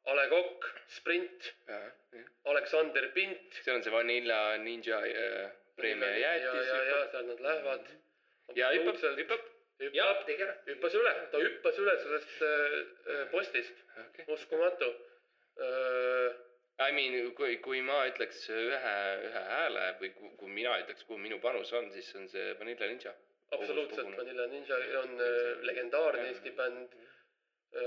A 0.08 0.14
Le 0.14 0.28
Coq, 0.28 0.64
sprint, 0.88 1.54
Aleksander 2.44 3.12
Pint. 3.12 3.60
seal 3.62 3.76
on 3.76 3.82
see 3.82 3.92
Vanilla 3.92 4.56
Ninja 4.56 5.00
äh, 5.04 5.50
preemia 5.76 6.08
ja, 6.08 6.34
ja, 6.36 6.54
jäätis. 6.54 6.68
ja 6.68 7.06
seal 7.12 7.26
nad 7.28 7.40
lähevad. 7.40 7.86
ja 8.56 8.70
hüppab, 8.72 8.96
hüppab. 9.18 9.46
ja 9.80 9.90
hüppab, 9.90 10.24
tegi 10.26 10.46
ära. 10.46 10.54
hüppas 10.70 10.96
üle, 10.96 11.14
ta 11.32 11.42
hüppas 11.44 11.80
üle 11.82 11.96
sellest 12.04 12.42
äh, 12.42 12.76
äh, 13.14 13.24
postist, 13.34 13.84
okei. 14.06 14.28
uskumatu 14.34 14.92
äh,. 15.60 16.44
I 16.78 16.92
mean, 16.94 17.32
kui, 17.34 17.56
kui 17.58 17.80
ma 17.82 18.04
ütleks 18.06 18.44
ühe, 18.54 18.96
ühe 19.26 19.40
hääle 19.50 19.86
või 19.98 20.12
kui, 20.14 20.28
kui 20.38 20.52
mina 20.60 20.76
ütleks, 20.78 21.02
kuhu 21.08 21.18
minu 21.18 21.40
panus 21.42 21.72
on, 21.74 21.88
siis 21.90 22.12
on 22.14 22.28
see 22.30 22.52
Vanilla 22.60 22.86
Ninja. 22.86 23.14
absoluutselt, 23.56 24.12
Vanilla 24.16 24.46
Ninja 24.46 24.78
on 25.02 25.18
äh, 25.18 25.64
legendaarne 25.66 26.28
Eesti 26.30 26.54
bänd. 26.54 26.94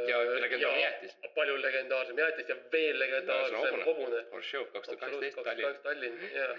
Ja 0.08 0.17
legendaarne 0.41 0.82
jäätis.. 0.82 1.15
palju 1.36 1.56
legendaarsem 1.62 2.20
jäätis 2.20 2.50
ja 2.50 2.56
veel 2.72 3.00
legendaarsem 3.00 3.58
hobune. 3.58 3.86
hobune. 3.86 4.41
Show 4.41 4.67
kaks 4.74 4.88
tuhat 4.88 5.00
kaheksateist 5.00 5.41
Tallinn. 5.44 5.80
Tallinn. 5.84 6.20
Tallinn, 6.20 6.36
jaa. 6.36 6.58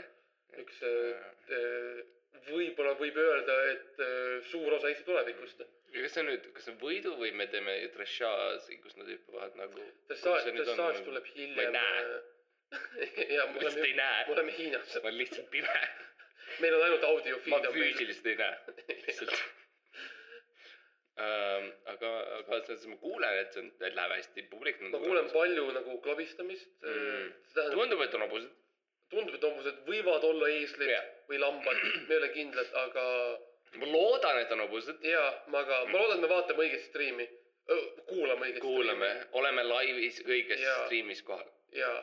üks 0.63 0.83
äh, 0.83 2.03
võib-olla 2.49 2.97
võib 2.99 3.17
öelda, 3.23 3.57
et 3.73 4.03
äh, 4.03 4.43
suur 4.51 4.75
osa 4.77 4.91
Eesti 4.91 5.07
tulevikust. 5.07 5.63
ja 5.93 6.05
kas 6.05 6.15
see 6.17 6.23
on 6.25 6.31
nüüd, 6.33 6.51
kas 6.57 6.67
see 6.67 6.75
on 6.75 6.79
võidu 6.83 7.15
või 7.21 7.33
me 7.39 7.47
teeme 7.53 7.79
dressaaži, 7.95 8.79
kus 8.83 8.97
nad 8.99 9.11
hüppavad 9.13 9.57
nagu. 9.61 9.89
dressaaž, 10.11 10.51
dressaaž 10.59 11.03
tuleb 11.07 11.27
ma 11.27 11.35
ei 11.35 11.47
hiljem. 11.47 11.73
näe, 11.79 12.05
ma 13.53 13.59
lihtsalt 13.59 13.87
ei 13.87 13.97
näe 13.99 14.27
me. 14.27 14.37
oleme 14.37 14.57
Hiinas. 14.59 14.95
ma 14.99 15.09
olen 15.09 15.19
lihtsalt 15.23 15.51
pime. 15.55 15.81
meil 16.65 16.79
on 16.79 16.87
ainult 16.89 17.03
ma 17.03 17.13
audiofiid. 17.17 17.69
füüsiliselt 17.79 18.31
ei 18.33 18.41
näe, 18.41 18.79
lihtsalt. 19.07 19.62
aga, 21.17 22.11
aga 22.39 22.59
selles 22.65 22.87
mõttes 22.87 22.89
ma 22.89 22.97
kuulen, 23.03 23.39
et 23.43 23.53
see 23.53 23.61
on, 23.63 23.71
et 23.85 23.95
läheb 23.99 24.13
hästi, 24.17 24.43
publik. 24.51 24.81
ma 24.81 24.99
kuulen 25.03 25.29
palju 25.33 25.67
nagu 25.77 25.99
klobistamist 26.05 26.69
Mm. 26.83 27.33
tundub, 27.77 28.01
et 28.03 28.15
on 28.15 28.21
hobused. 28.27 28.51
tundub, 29.13 29.35
et 29.35 29.43
hobused 29.45 29.83
võivad 29.87 30.25
olla 30.25 30.49
eeslid 30.49 30.89
Jah. 30.89 31.05
või 31.29 31.39
lambad, 31.39 31.77
me 32.09 32.15
ei 32.15 32.21
ole 32.23 32.29
kindlad, 32.33 32.71
aga 32.85 33.05
ma 33.81 33.87
loodan, 33.93 34.39
et 34.41 34.53
on 34.53 34.61
hobused. 34.67 35.03
jaa, 35.05 35.43
ma 35.49 35.65
ka, 35.65 35.85
ma 35.93 35.99
loodan, 35.99 36.17
et 36.19 36.23
me 36.25 36.29
vaatame 36.35 36.65
õiget 36.65 36.87
striimi. 36.89 37.29
kuulame 38.09 38.47
õiget 38.49 38.61
kuulame, 38.65 39.11
oleme 39.33 39.63
laivis 39.65 40.23
õiges 40.25 40.61
Jaa. 40.61 40.87
striimis 40.87 41.23
kohal. 41.23 41.47
jaa, 41.73 42.01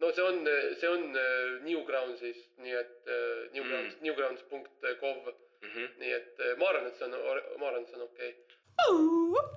no 0.00 0.12
see 0.12 0.22
on, 0.22 0.44
see 0.80 0.88
on 0.88 1.16
äh, 1.16 1.62
Newgroundsis, 1.64 2.44
nii 2.58 2.72
et 2.76 3.08
äh, 3.08 3.50
Newgrounds 3.56 3.96
mm., 3.96 4.02
newgrounds.gov, 4.04 5.32
Mhm. 5.64 5.86
nii 6.00 6.12
et 6.20 6.40
äh, 6.44 6.56
ma 6.60 6.68
arvan, 6.72 6.86
et 6.90 6.98
see 6.98 7.06
on, 7.08 7.14
ma 7.60 7.68
arvan, 7.70 7.82
et 7.82 7.88
see 7.92 8.00
on 8.00 8.06
okei 8.08 8.32
okay.. 8.32 9.50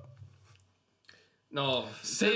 no 1.58 1.68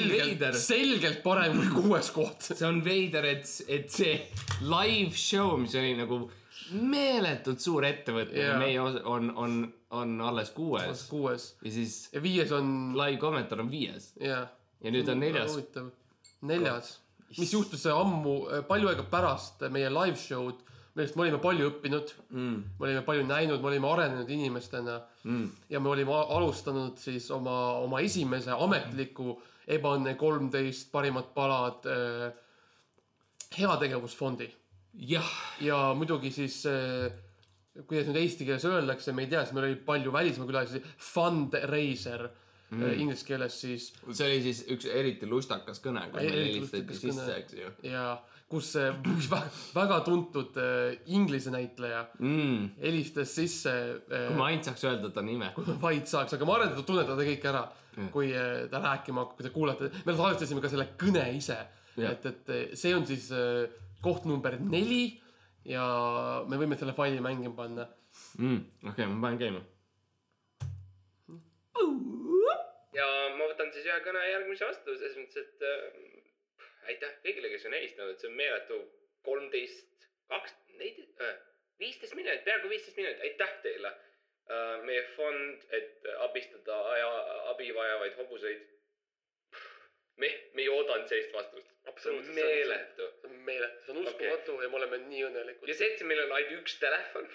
veider, 0.10 0.56
selgelt 0.58 1.22
parem 1.24 1.58
kui 1.60 1.70
kuues 1.84 2.12
koht. 2.16 2.46
see 2.52 2.68
on 2.68 2.80
veider, 2.86 3.26
et, 3.36 3.48
et 3.68 3.90
see 3.92 4.16
live 4.64 5.16
show, 5.18 5.58
mis 5.60 5.76
oli 5.80 5.94
nagu 6.00 6.22
meeletult 6.72 7.60
suur 7.60 7.84
ettevõte 7.88 8.32
Jaa. 8.38 8.54
yeah., 8.54 8.60
meie 8.62 8.80
os- 8.80 9.02
on, 9.04 9.30
on, 9.36 9.58
on 9.98 10.14
alles 10.24 10.54
kuues 10.56 11.06
kuues 11.12 11.50
ja 11.66 11.72
siis 11.74 11.98
ja 12.14 12.22
viies 12.24 12.52
on, 12.56 12.94
live 12.96 13.20
kommentaar 13.20 13.60
on 13.66 13.72
viies 13.72 14.14
jaa. 14.22 14.46
ja 14.82 14.94
nüüd 14.96 15.10
on 15.12 15.20
neljas. 15.20 15.52
huvitav, 15.52 15.90
neljas, 16.48 16.94
mis 17.38 17.52
juhtus 17.54 17.84
ammu, 17.92 18.38
palju 18.70 18.92
aega 18.92 19.04
pärast 19.12 19.62
meie 19.72 19.92
live 19.92 20.20
show'd, 20.20 20.64
millest 20.96 21.16
me 21.16 21.26
olime 21.26 21.40
palju 21.44 21.70
õppinud 21.72 22.14
mm.. 22.30 22.56
me 22.80 22.88
olime 22.88 23.02
palju 23.08 23.26
näinud, 23.28 23.62
me 23.62 23.72
olime 23.72 23.92
arenenud 23.92 24.30
inimestena 24.30 25.00
Mm. 25.24 25.50
ja 25.70 25.80
me 25.80 25.90
olime 25.90 26.14
alustanud 26.34 26.98
siis 26.98 27.28
oma, 27.32 27.78
oma 27.78 28.00
esimese 28.02 28.56
ametliku 28.58 29.36
Ebaõnne 29.72 30.16
kolmteist 30.18 30.88
parimad 30.92 31.28
palad 31.36 31.86
äh, 31.86 32.32
heategevusfondi 33.54 34.48
jah, 35.12 35.30
ja 35.62 35.78
muidugi 35.94 36.32
siis 36.34 36.64
äh, 36.66 37.14
kuidas 37.86 38.10
nüüd 38.10 38.20
eesti 38.24 38.48
keeles 38.48 38.66
öeldakse, 38.68 39.14
me 39.14 39.28
ei 39.28 39.30
tea, 39.32 39.46
siis 39.46 39.56
meil 39.56 39.70
oli 39.70 39.78
palju 39.86 40.14
välismaa 40.14 40.50
külalisi, 40.50 40.82
fundraiser 41.12 42.26
mm. 42.26 42.51
Inglise 42.72 43.26
keeles 43.28 43.56
siis 43.66 43.90
see 44.12 44.28
oli 44.28 44.44
siis 44.46 44.62
üks 44.72 44.88
eriti 44.88 45.28
lustakas 45.28 45.82
kõne, 45.84 46.06
kus 46.12 46.22
meil 46.22 46.46
helistati 46.46 47.00
sisse, 47.00 47.32
eks 47.42 47.58
ju 47.58 47.74
ja 47.92 48.06
kus 48.52 48.74
äh, 48.80 48.96
väga, 49.32 49.50
väga 49.76 50.00
tuntud 50.06 50.58
äh, 50.60 50.98
inglise 51.16 51.54
näitleja 51.54 52.06
mm.. 52.20 52.72
helistas 52.82 53.36
sisse 53.36 53.72
äh, 53.72 54.28
kui 54.28 54.40
ma 54.40 54.50
ainult 54.50 54.68
saaks 54.68 54.84
öelda 54.90 55.12
ta 55.16 55.24
nime. 55.26 55.52
kui 55.56 55.68
ma 55.68 55.78
vaid 55.82 56.10
saaks, 56.12 56.36
aga 56.36 56.48
ma 56.48 56.58
arvan, 56.58 56.74
et 56.74 56.80
te 56.80 56.88
tunnete 56.88 57.16
ta 57.16 57.28
kõik 57.30 57.48
ära, 57.52 57.64
kui 58.16 58.32
äh, 58.36 58.66
ta 58.72 58.84
rääkima 58.84 59.24
hakkab, 59.24 59.38
kui 59.38 59.48
te 59.48 59.54
kuulete, 59.56 59.92
me 60.08 60.18
salvestasime 60.18 60.64
ka 60.64 60.72
selle 60.72 60.90
kõne 61.00 61.28
ise. 61.38 61.60
Jah. 62.00 62.14
et, 62.14 62.24
et 62.30 62.52
äh, 62.56 62.62
see 62.80 62.94
on 62.96 63.04
siis 63.08 63.28
äh, 63.36 63.66
koht 64.04 64.24
number 64.28 64.56
neli 64.64 65.20
ja 65.68 65.84
me 66.48 66.60
võime 66.60 66.78
selle 66.80 66.96
faili 66.96 67.20
mängima 67.24 67.56
panna. 67.58 67.88
mm.. 68.40 68.64
okei 68.84 68.94
okay,, 68.94 69.12
ma 69.12 69.28
panen 69.28 69.42
käima. 69.42 69.68
Ja 73.02 73.10
ma 73.38 73.48
võtan 73.50 73.72
siis 73.74 73.88
ühe 73.90 74.00
kõne 74.06 74.22
järgmise 74.28 74.68
vastu, 74.70 74.96
selles 74.98 75.18
mõttes, 75.20 75.48
et 75.48 75.66
äh, 75.68 76.92
aitäh 76.92 77.18
kõigile, 77.26 77.52
kes 77.54 77.68
on 77.70 77.78
helistanud, 77.78 78.20
see 78.22 78.30
on 78.30 78.38
meeletu 78.40 78.80
kolmteist, 79.26 80.08
kaks, 80.32 80.56
neid, 80.80 81.02
viisteist 81.82 82.18
minutit, 82.18 82.46
peaaegu 82.48 82.72
viisteist 82.72 83.00
minutit, 83.02 83.24
aitäh 83.28 83.58
teile 83.66 83.92
äh,. 83.92 84.82
meie 84.88 85.04
fond, 85.16 85.66
et 85.78 86.08
abistada 86.28 86.78
aja, 86.94 87.10
abi 87.54 87.70
vajavaid 87.76 88.18
hobuseid. 88.22 88.66
me, 90.22 90.30
me 90.54 90.66
ei 90.66 90.70
oodanud 90.70 91.08
sellist 91.10 91.34
vastust. 91.34 91.70
Absoluutselt, 91.90 92.36
meeletu. 92.36 93.08
see 93.22 93.30
on 93.30 93.38
meeletu, 93.46 93.86
see 93.86 93.94
on 93.94 94.04
uskumatu 94.04 94.54
okay. 94.54 94.66
ja 94.66 94.70
me 94.70 94.78
oleme 94.82 95.00
nii 95.08 95.24
õnnelikud 95.30 95.72
ja. 95.72 95.78
see, 95.78 95.94
et 95.94 96.04
meil 96.06 96.22
on 96.28 96.36
ainult 96.38 96.60
üks 96.60 96.76
telefon 96.82 97.30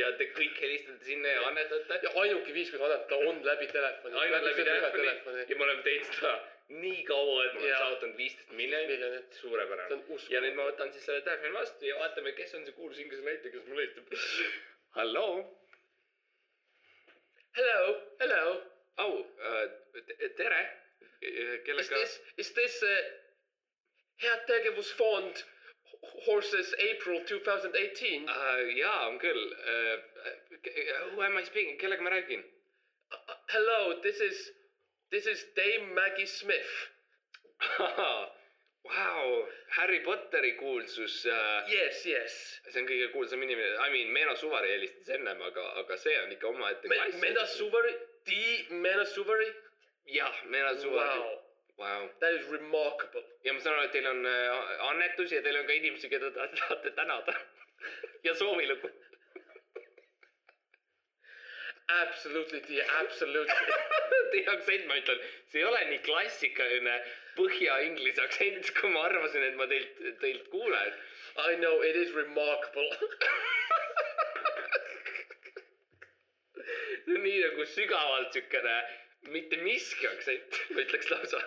ja 0.00 0.10
te 0.18 0.28
kõik 0.36 0.58
helistate 0.60 1.04
sinna 1.04 1.32
ja 1.32 1.46
annetate. 1.48 2.00
ja 2.02 2.12
ainuke 2.22 2.54
viis, 2.54 2.70
kuidas 2.70 2.90
anneta, 2.90 3.16
on 3.30 3.40
läbi 3.46 3.66
telefoni. 3.72 4.18
ainult 4.20 4.48
läbi 4.50 4.64
telefoni 4.64 5.44
ja 5.48 5.56
me 5.56 5.64
oleme 5.68 5.82
teinud 5.82 6.12
seda 6.12 6.34
nii 6.68 7.02
kaua, 7.08 7.44
et 7.44 7.54
me 7.54 7.60
oleme 7.60 7.78
saavutanud 7.78 8.16
viisteist 8.22 8.56
miljonit. 8.60 9.38
suurepärane 9.40 10.00
ja 10.34 10.40
nüüd 10.44 10.58
ma 10.58 10.70
võtan 10.70 10.92
siis 10.92 11.06
selle 11.08 11.22
telefoni 11.28 11.54
vastu 11.60 11.86
ja 11.90 12.00
vaatame, 12.02 12.32
kes 12.40 12.54
on 12.58 12.66
see 12.66 12.78
kuulus 12.80 12.98
inglise 13.04 13.22
näitleja, 13.28 13.54
kes 13.58 13.70
mulle 13.70 13.86
helistab. 13.86 14.66
halloo, 14.98 15.46
Hello, 17.56 18.00
hello, 18.20 18.62
au 18.96 19.12
uh,, 19.12 19.68
tere. 20.36 20.58
Is 21.22 21.62
kellega? 21.64 21.96
this, 21.96 22.20
is 22.36 22.50
this 22.52 22.82
uh, 22.82 22.96
heategevusfond 24.20 25.40
Horses 26.26 26.74
April 26.90 27.20
2018? 27.26 28.28
Uh, 28.28 28.68
jaa, 28.78 29.08
on 29.08 29.18
küll 29.22 29.42
uh,. 29.52 29.96
Who 31.14 31.22
am 31.22 31.36
I 31.38 31.44
speaking, 31.44 31.78
kellega 31.78 32.02
ma 32.02 32.10
räägin? 32.10 32.42
Uh, 33.12 33.34
hello, 33.54 34.00
this 34.02 34.20
is, 34.20 34.50
this 35.10 35.26
is 35.26 35.44
Dame 35.56 35.94
Maggie 35.94 36.26
Smith. 36.26 36.72
Vau, 38.86 39.44
Harry 39.76 40.00
Potteri 40.06 40.52
kuulsus 40.60 41.24
uh,. 41.26 41.70
Yes, 41.70 42.04
yes. 42.06 42.34
see 42.70 42.80
on 42.82 42.86
kõige 42.90 43.08
kuulsam 43.14 43.42
inimene, 43.42 43.78
I 43.82 43.90
mean, 43.94 44.12
Meeno 44.14 44.36
Suvari 44.38 44.70
helistas 44.76 45.14
ennem, 45.18 45.42
aga, 45.42 45.64
aga 45.82 45.98
see 45.98 46.14
on 46.22 46.34
ikka 46.34 46.50
omaette 46.52 46.90
Me, 46.90 47.00
Mena 47.22 47.46
Suvari? 47.56 47.94
The 48.30 48.78
Mena 48.82 49.06
Suvari? 49.14 49.50
jah, 50.14 50.44
Meeno 50.50 50.76
Suvari 50.82 51.18
Wow. 51.18 51.45
wow.. 51.78 52.08
That 52.20 52.34
is 52.34 52.46
remarkable. 52.50 53.24
ja 53.44 53.52
ma 53.52 53.60
saan 53.60 53.78
aru, 53.78 53.88
et 53.88 53.92
teil 53.96 54.08
on 54.10 54.26
äh, 54.26 54.88
annetusi 54.90 55.38
ja 55.38 55.42
teil 55.42 55.60
on 55.60 55.66
ka 55.66 55.72
inimesi, 55.76 56.10
keda 56.12 56.30
te 56.30 56.46
tahate 56.60 56.90
tänada 56.96 57.34
ja 58.24 58.34
soovilugu. 58.34 58.90
Absolutely, 61.88 62.60
dear, 62.66 62.84
absolutely. 62.98 63.54
Teie 64.32 64.46
aktsent, 64.50 64.88
ma 64.90 64.96
ütlen, 64.98 65.20
see 65.52 65.60
ei 65.60 65.66
ole 65.68 65.84
nii 65.86 66.00
klassikaline 66.02 66.96
põhja-inglise 67.36 68.24
aktsent, 68.24 68.72
kui 68.74 68.90
ma 68.90 69.04
arvasin, 69.06 69.44
et 69.46 69.54
ma 69.60 69.68
teilt, 69.70 70.00
teilt 70.24 70.48
kuulen. 70.50 70.92
I 71.38 71.54
know 71.62 71.82
it 71.86 71.94
is 71.94 72.10
remarkable. 72.16 72.90
see 77.06 77.14
on 77.14 77.22
nii 77.22 77.38
nagu 77.44 77.62
sügavalt 77.70 78.34
siukene 78.34 78.76
mitte 79.34 79.56
miski 79.62 80.08
aktsent, 80.08 80.60
ma 80.70 80.82
ütleks 80.84 81.10
lausa. 81.10 81.42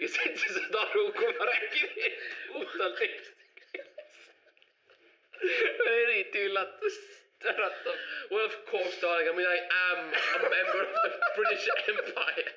ja 0.00 0.08
sa 0.08 0.22
ei 0.28 0.36
saad 0.40 0.76
aru, 0.82 1.06
kui 1.16 1.32
ma 1.38 1.48
räägin 1.50 1.90
puhtalt 2.52 3.02
eesti 3.06 3.32
keeles. 3.72 4.20
eriti 6.02 6.46
üllatust 6.48 7.20
äratav. 7.52 7.98
Well, 8.30 8.46
of 8.46 8.56
course, 8.70 9.00
darling. 9.00 9.28
I 9.28 9.36
mean, 9.36 9.46
I 9.46 9.60
am 9.90 10.00
a 10.36 10.50
member 10.56 10.80
of 10.84 10.90
the 10.94 11.10
British 11.36 11.68
Empire. 11.88 12.52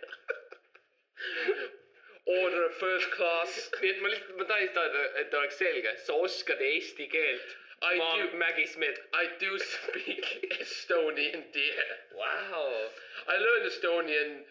Order 2.26 2.66
of 2.66 2.74
first 2.80 3.12
class. 3.12 3.70
nii 3.82 3.90
et 3.92 4.02
ma 4.02 4.12
lihtsalt, 4.12 4.38
ma 4.40 4.48
tahan 4.48 4.64
lihtsalt, 4.64 4.98
et 5.22 5.34
oleks 5.40 5.60
selge, 5.60 5.96
sa 6.06 6.16
oskad 6.28 6.62
eesti 6.64 7.08
keelt. 7.12 7.56
I 7.84 7.98
ma 7.98 8.16
do., 8.16 8.38
Maggie 8.38 8.68
Smith. 8.68 8.98
I 9.14 9.26
do 9.40 9.60
speak 9.74 10.24
Estonian, 10.62 11.44
dear. 11.54 11.84
Wow., 12.16 12.88
I 13.28 13.36
learned 13.38 13.66
Estonian 13.72 14.44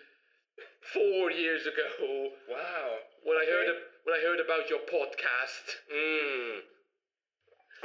four 0.93 1.31
years 1.31 1.65
ago 1.67 2.29
Wow.. 2.49 2.99
when 3.25 3.39
I 3.39 3.47
heard 3.47 3.69
when 4.05 4.15
I 4.19 4.21
heard 4.21 4.41
about 4.41 4.69
your 4.69 4.81
podcast. 4.81 5.67
mm.. 5.89 6.61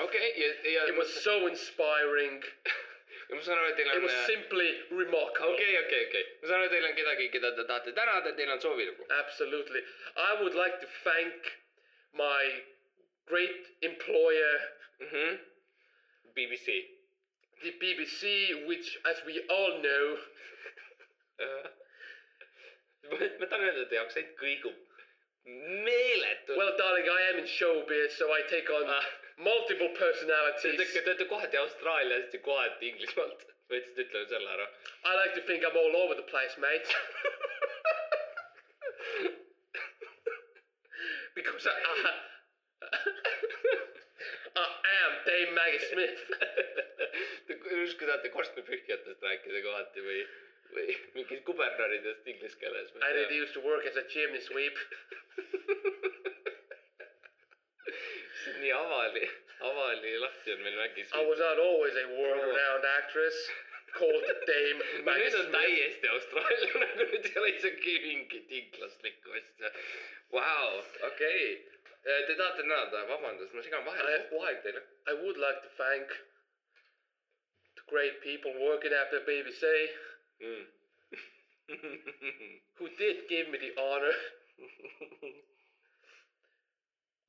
okei, 0.04 0.30
ja, 0.36 0.50
ja 0.76 0.82
It 0.92 0.98
was 0.98 1.12
so 1.24 1.48
inspiring. 1.48 2.42
ma 3.32 3.42
saan 3.44 3.60
aru, 3.60 3.70
et 3.72 3.76
teil 3.78 3.88
It 3.92 3.98
on. 4.00 4.04
was 4.08 4.16
simply 4.26 4.70
remarkable. 4.92 5.54
okei, 5.54 5.74
okei, 5.84 6.02
okei, 6.08 6.24
ma 6.42 6.48
saan 6.48 6.60
aru, 6.64 6.70
teil 6.74 6.86
on 6.90 6.96
kedagi, 6.96 7.26
keda 7.34 7.52
te 7.56 7.64
tahate 7.70 7.92
tänada, 7.96 8.32
teil 8.38 8.52
on 8.52 8.60
soovilugu. 8.64 9.04
Absolutely. 9.24 9.82
I 10.16 10.32
would 10.42 10.56
like 10.56 10.80
to 10.84 10.88
thank 11.04 11.36
my 12.14 12.44
great 13.28 13.64
employer, 13.84 14.54
mhmh. 15.02 15.38
BBC. 16.36 16.68
the 17.64 17.72
BBC, 17.82 18.22
which, 18.68 18.98
as 19.10 19.18
we 19.26 19.42
all 19.50 19.80
know, 19.82 20.06
ma 23.10 23.18
ma 23.40 23.46
tahan 23.50 23.66
öelda, 23.66 23.82
et 23.86 23.90
teie 23.94 24.02
aktsent 24.04 24.30
kõigub 24.42 24.76
meeletult. 25.88 26.58
well, 26.60 26.74
darling, 26.78 27.08
I 27.10 27.22
am 27.32 27.38
in 27.42 27.48
showbiz, 27.50 28.12
so 28.20 28.26
I 28.34 28.42
take 28.52 28.70
on 28.70 28.86
Ah. 28.90 29.06
multiple 29.38 29.90
personalities. 29.98 30.78
te 30.94 31.02
olete 31.06 31.26
kohati 31.30 31.58
Austraaliast 31.58 32.34
ja 32.34 32.40
kohati 32.46 32.90
Inglismaalt. 32.92 33.46
võtsid, 33.72 33.98
ütleme 34.06 34.28
selle 34.30 34.50
ära. 34.54 34.68
I 35.06 35.16
like 35.22 35.34
to 35.36 35.42
think 35.48 35.64
I'm 35.64 35.76
all 35.78 35.96
over 36.04 36.16
the 36.16 36.28
place, 36.32 36.56
mate. 36.58 36.88
because 41.36 41.66
I, 41.68 41.70
I, 41.70 41.74
I 42.82 42.88
am 43.54 43.57
Dame 45.28 45.54
Maggie 45.60 45.84
Smith. 45.90 46.20
Justkui 47.48 48.08
tahate 48.08 48.30
korstnapühkijatest 48.34 49.24
rääkida 49.24 49.62
kohati 49.66 50.04
või, 50.06 50.22
või 50.76 50.98
mingist 51.16 51.44
kuberneridest 51.48 52.28
inglise 52.34 52.60
keeles. 52.62 52.92
I 53.04 53.14
did 53.18 53.32
used 53.36 53.54
to 53.58 53.64
work 53.66 53.86
as 53.90 53.98
a 54.00 54.06
chimney 54.14 54.42
sweep. 54.42 54.76
nii 58.62 58.72
avali, 58.74 59.30
avali 59.60 60.18
lahti 60.20 60.54
on 60.56 60.62
meil 60.66 60.78
mägis. 60.80 61.14
I 61.14 61.26
was 61.26 61.40
not 61.40 61.60
always 61.60 61.96
a 61.96 62.06
world-renowned 62.08 62.86
actress 62.98 63.38
called 63.98 64.24
Dame 64.48 64.80
no 65.06 65.12
Maggie 65.12 65.24
nüüd 65.24 65.40
on 65.40 65.48
Smith. 65.48 65.56
täiesti 65.58 66.12
Austraalia, 66.16 66.84
nagu 66.84 67.08
nüüd 67.12 67.26
ei 67.32 67.40
ole 67.42 67.50
isegi 67.56 67.96
mingit 68.06 68.54
inglaslikku 68.62 69.36
asja. 69.40 69.74
Vau, 70.36 70.84
okei. 71.12 71.44
Te 72.08 72.36
tahate 72.36 72.62
tänada, 72.64 73.04
vabandust, 73.10 73.52
ma 73.54 73.62
segan 73.62 73.84
vahele 73.86 74.14
I- 74.16 74.20
kogu 74.30 74.44
aeg 74.48 74.62
teile. 74.64 74.82
I 75.12 75.14
would 75.14 75.38
like 75.38 75.62
to 75.64 75.70
thank 75.78 76.08
the 77.76 77.82
great 77.92 78.22
people 78.22 78.54
working 78.68 78.94
at 78.94 79.12
the 79.12 79.20
BBC 79.28 79.92
Mm. 80.40 80.68
who 82.78 82.90
did 82.98 83.28
give 83.28 83.50
me 83.50 83.58
the 83.58 83.74
honor 83.82 84.14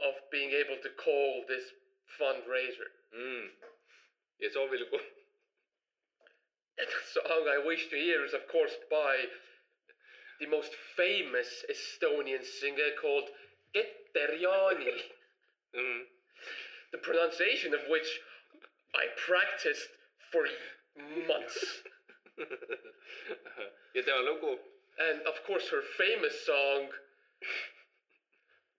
of 0.01 0.15
being 0.31 0.53
able 0.53 0.77
to 0.83 0.91
call 0.91 1.45
this 1.49 1.73
fundraiser. 2.19 2.89
mm. 3.13 3.51
ja 4.39 4.51
soovilugu. 4.51 5.01
And 6.79 6.87
the 6.89 7.03
song 7.15 7.49
I 7.49 7.59
wish 7.59 7.89
to 7.89 7.97
hear 7.97 8.25
is, 8.25 8.35
of 8.35 8.47
course, 8.47 8.77
by 8.89 9.29
the 10.39 10.47
most 10.47 10.73
famous 10.95 11.65
Estonian 11.69 12.45
singer 12.45 12.91
called 13.01 13.29
Geteriani, 13.75 15.03
Mm. 15.75 16.07
the 16.93 16.99
pronunciation 16.99 17.75
of 17.75 17.81
which 17.89 18.21
I 18.95 19.05
practiced 19.27 19.89
for 20.33 20.49
months. 21.27 21.83
ja 23.95 24.03
tema 24.03 24.23
lugu, 24.23 24.59
And 24.99 25.23
of 25.27 25.45
course, 25.47 25.69
her 25.69 25.83
famous 25.97 26.35
song, 26.47 26.89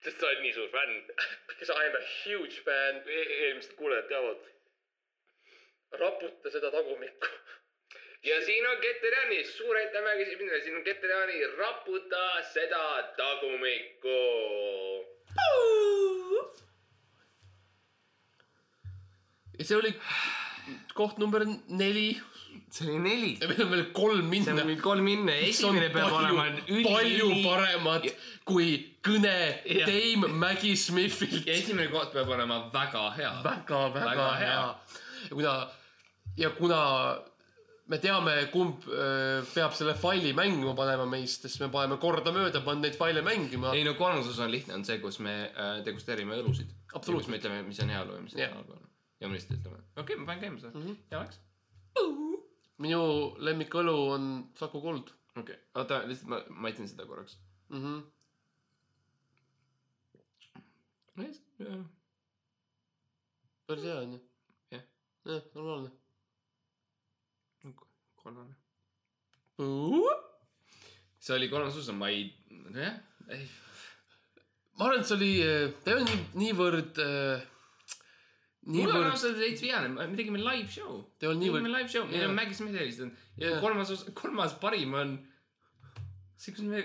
sest 0.04 0.19
sa 0.19 0.28
oled 0.28 0.41
nii 0.43 0.52
suur 0.54 0.67
fänn. 0.73 0.95
because 1.47 1.69
I 1.69 1.86
am 1.86 1.95
a 1.95 2.06
huge 2.23 2.58
fan, 2.65 3.04
eelmised 3.08 3.75
kuulajad 3.78 4.08
teavad. 4.10 4.41
Raputa 6.02 6.52
seda 6.52 6.71
tagumikku. 6.71 7.28
Ja 8.23 8.45
siin 8.45 8.67
on 8.67 8.77
Keteriani, 8.82 9.43
suur 9.43 9.75
aitäh 9.75 10.03
väga 10.03 10.25
esimene, 10.25 10.62
siin 10.63 10.75
on 10.75 10.84
Keteriani 10.84 11.47
Raputa 11.58 12.25
seda 12.53 12.84
tagumikku. 13.17 14.17
ja 19.60 19.65
see 19.65 19.77
oli 19.77 19.93
koht 20.93 21.17
number 21.17 21.45
neli 21.67 22.21
see 22.71 22.89
oli 22.89 22.99
neli. 22.99 23.32
ja 23.41 23.47
meil 23.47 23.63
on 23.65 23.71
veel 23.71 23.86
kolm 23.93 24.21
see 24.21 24.29
minna 24.36 24.62
on 24.62 24.69
nüüd 24.71 24.84
kolm 24.84 25.03
minna, 25.05 25.36
esimene 25.47 25.89
peab 25.93 26.12
palju, 26.12 26.36
olema 26.36 26.45
üli, 26.67 26.84
palju 26.86 27.29
paremad 27.45 28.08
kui 28.49 28.69
kõne 29.05 29.36
Jah. 29.63 29.88
Dame 29.88 30.29
Maggie 30.43 30.75
Smithilt 30.77 31.47
ja. 31.47 31.55
esimene 31.55 31.89
koht 31.93 32.13
peab 32.13 32.29
olema 32.36 32.62
väga 32.73 33.10
hea. 33.17 33.34
väga, 33.45 33.82
väga 33.95 34.12
Väga 34.12 34.29
hea 34.43 34.53
hea.. 34.53 34.69
ja 35.29 35.36
kuna, 35.36 35.55
ja 36.38 36.49
kuna 36.58 36.79
me 37.89 37.97
teame, 38.02 38.36
kumb 38.54 38.86
öö, 38.88 39.41
peab 39.54 39.73
selle 39.78 39.95
faili 39.97 40.32
mängima 40.38 40.75
panema 40.78 41.08
meist, 41.10 41.45
siis 41.47 41.60
me 41.63 41.69
paneme 41.73 41.97
kordamööda, 42.02 42.62
paneme 42.65 42.88
neid 42.88 42.97
faile 42.99 43.23
mängima. 43.25 43.73
ei 43.75 43.84
no 43.88 43.95
kolmas 43.97 44.30
osa 44.30 44.45
on 44.45 44.54
lihtne, 44.54 44.75
on 44.78 44.86
see, 44.86 44.99
kus 45.04 45.19
me 45.25 45.36
äh, 45.49 45.80
degusteerime 45.86 46.38
õlusid. 46.43 46.71
Absoluutselt. 46.93 47.34
me 47.34 47.41
ütleme, 47.41 47.62
mis 47.67 47.82
on 47.84 47.93
hea 47.93 48.02
õlu 48.06 48.17
ja 48.17 48.25
mis 48.25 48.36
on 48.38 48.43
Jah. 48.43 48.56
halb 48.58 48.73
õlu. 48.75 48.89
ja 49.19 49.30
me 49.30 49.38
lihtsalt 49.38 49.58
ütleme, 49.60 49.84
okei 49.95 50.04
okay,, 50.04 50.19
ma 50.21 50.30
panen 50.30 50.43
käima 50.45 50.62
seda 50.62 50.73
mm. 50.73 50.86
-hmm. 50.86 50.95
hea 51.12 51.19
oleks. 51.23 51.38
minu 52.80 53.02
lemmikõlu 53.49 53.97
on 54.13 54.30
Saku 54.60 54.82
Kuld 54.86 55.08
okei 55.36 55.56
okay., 55.56 55.65
oota, 55.82 56.04
lihtsalt 56.08 56.30
ma 56.32 56.41
maitsen 56.67 56.88
seda 56.88 57.06
korraks. 57.10 57.39
mm. 57.69 57.84
-hmm. 57.84 58.08
päris 63.67 63.84
hea 63.86 63.97
onju. 64.02 64.19
Jah. 64.71 64.84
jah, 65.25 65.41
normaalne. 65.54 65.98
kolmane. 68.29 68.55
see 71.19 71.35
oli 71.35 71.49
kolmas 71.51 71.77
osa, 71.77 71.93
ma 71.93 72.09
ei, 72.13 72.27
nojah, 72.49 72.99
ei. 73.35 73.45
ma 74.77 74.87
arvan, 74.87 75.01
et 75.01 75.09
see 75.09 75.17
oli, 75.17 75.31
ta 75.83 75.91
ei 75.91 75.97
olnud 75.97 76.11
nii, 76.13 76.27
niivõrd 76.43 77.01
äh,, 77.03 77.47
mul 78.69 78.85
on 78.85 78.93
niivõrd, 78.93 79.09
ausalt 79.11 79.41
veits 79.41 79.65
vihane, 79.65 79.91
me 79.97 80.19
tegime 80.19 80.41
live 80.43 80.69
show. 80.71 81.01
olnud 81.31 81.41
tegime 81.41 81.41
niivõrd, 81.41 81.71
live 81.73 81.91
show, 81.91 82.07
meil 82.09 82.29
on 82.29 82.37
Maggie 82.37 82.57
Smith 82.57 82.79
helistanud 82.79 83.27
ja 83.41 83.57
kolmas 83.63 83.91
osa, 83.95 84.13
kolmas 84.17 84.55
parim 84.61 84.95
on 84.99 85.17
see, 86.39 86.54
kus 86.56 86.63
me, 86.63 86.80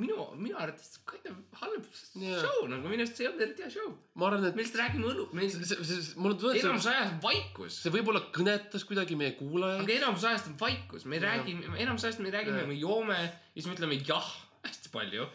minu, 0.00 0.16
minu 0.40 0.56
arvates 0.56 0.96
kind 1.08 1.26
of 1.28 1.60
halb 1.60 1.84
Jaa. 2.16 2.38
show 2.40 2.64
nagu 2.70 2.88
minu 2.88 3.04
arust 3.04 3.18
see 3.18 3.26
ei 3.26 3.30
olnud 3.30 3.44
eriti 3.44 3.66
hea 3.66 3.72
show. 3.74 3.90
ma 4.16 4.30
arvan, 4.30 4.46
et 4.48 4.56
me 4.56 4.64
lihtsalt 4.64 4.80
räägime 4.80 5.10
õlu, 5.10 5.26
me 5.36 5.48
see, 5.52 5.68
see, 5.68 5.84
see, 5.90 5.98
enamus 6.16 6.86
see, 6.86 6.94
ajast 6.94 7.10
on 7.10 7.20
vaikus. 7.26 7.76
see 7.84 7.92
võib-olla 7.92 8.24
kõnetas 8.34 8.86
kuidagi 8.88 9.18
meie 9.20 9.34
kuulajaid. 9.36 9.84
aga 9.84 9.96
enamus 9.98 10.24
ajast 10.30 10.48
on 10.52 10.56
vaikus, 10.62 11.04
me 11.04 11.18
ei 11.18 11.22
Jaa. 11.22 11.34
räägi, 11.34 11.56
enamus 11.84 12.08
ajast 12.08 12.24
me 12.24 12.32
räägime, 12.32 12.62
Jaa. 12.64 12.70
me 12.72 12.78
joome 12.80 13.18
ja 13.20 13.58
siis 13.58 13.68
me 13.68 13.76
ütleme 13.76 14.00
jah 14.08 14.30
hästi 14.64 14.94
palju. 14.94 15.28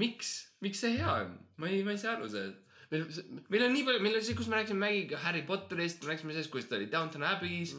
miks, 0.00 0.32
miks 0.64 0.80
see 0.86 0.96
hea 0.96 1.18
on? 1.20 1.36
ma 1.60 1.68
ei, 1.68 1.84
ma 1.84 1.92
ei 1.92 2.00
saa 2.00 2.16
aru 2.16 2.30
sellest. 2.32 2.64
meil, 2.94 3.04
meil 3.52 3.66
on 3.68 3.76
nii 3.76 3.84
palju, 3.90 4.06
meil 4.08 4.16
oli 4.16 4.24
see, 4.30 4.38
kus 4.40 4.48
me 4.48 4.62
rääkisime 4.62 4.86
Mägiga 4.86 5.20
Harry 5.26 5.44
Potterist, 5.44 6.00
me 6.00 6.14
rääkisime 6.14 6.32
sellest, 6.32 6.54
kuidas 6.54 6.72
ta 6.72 6.80
oli 6.80 6.88
Downton 6.96 7.28
Abbey's. 7.28 7.76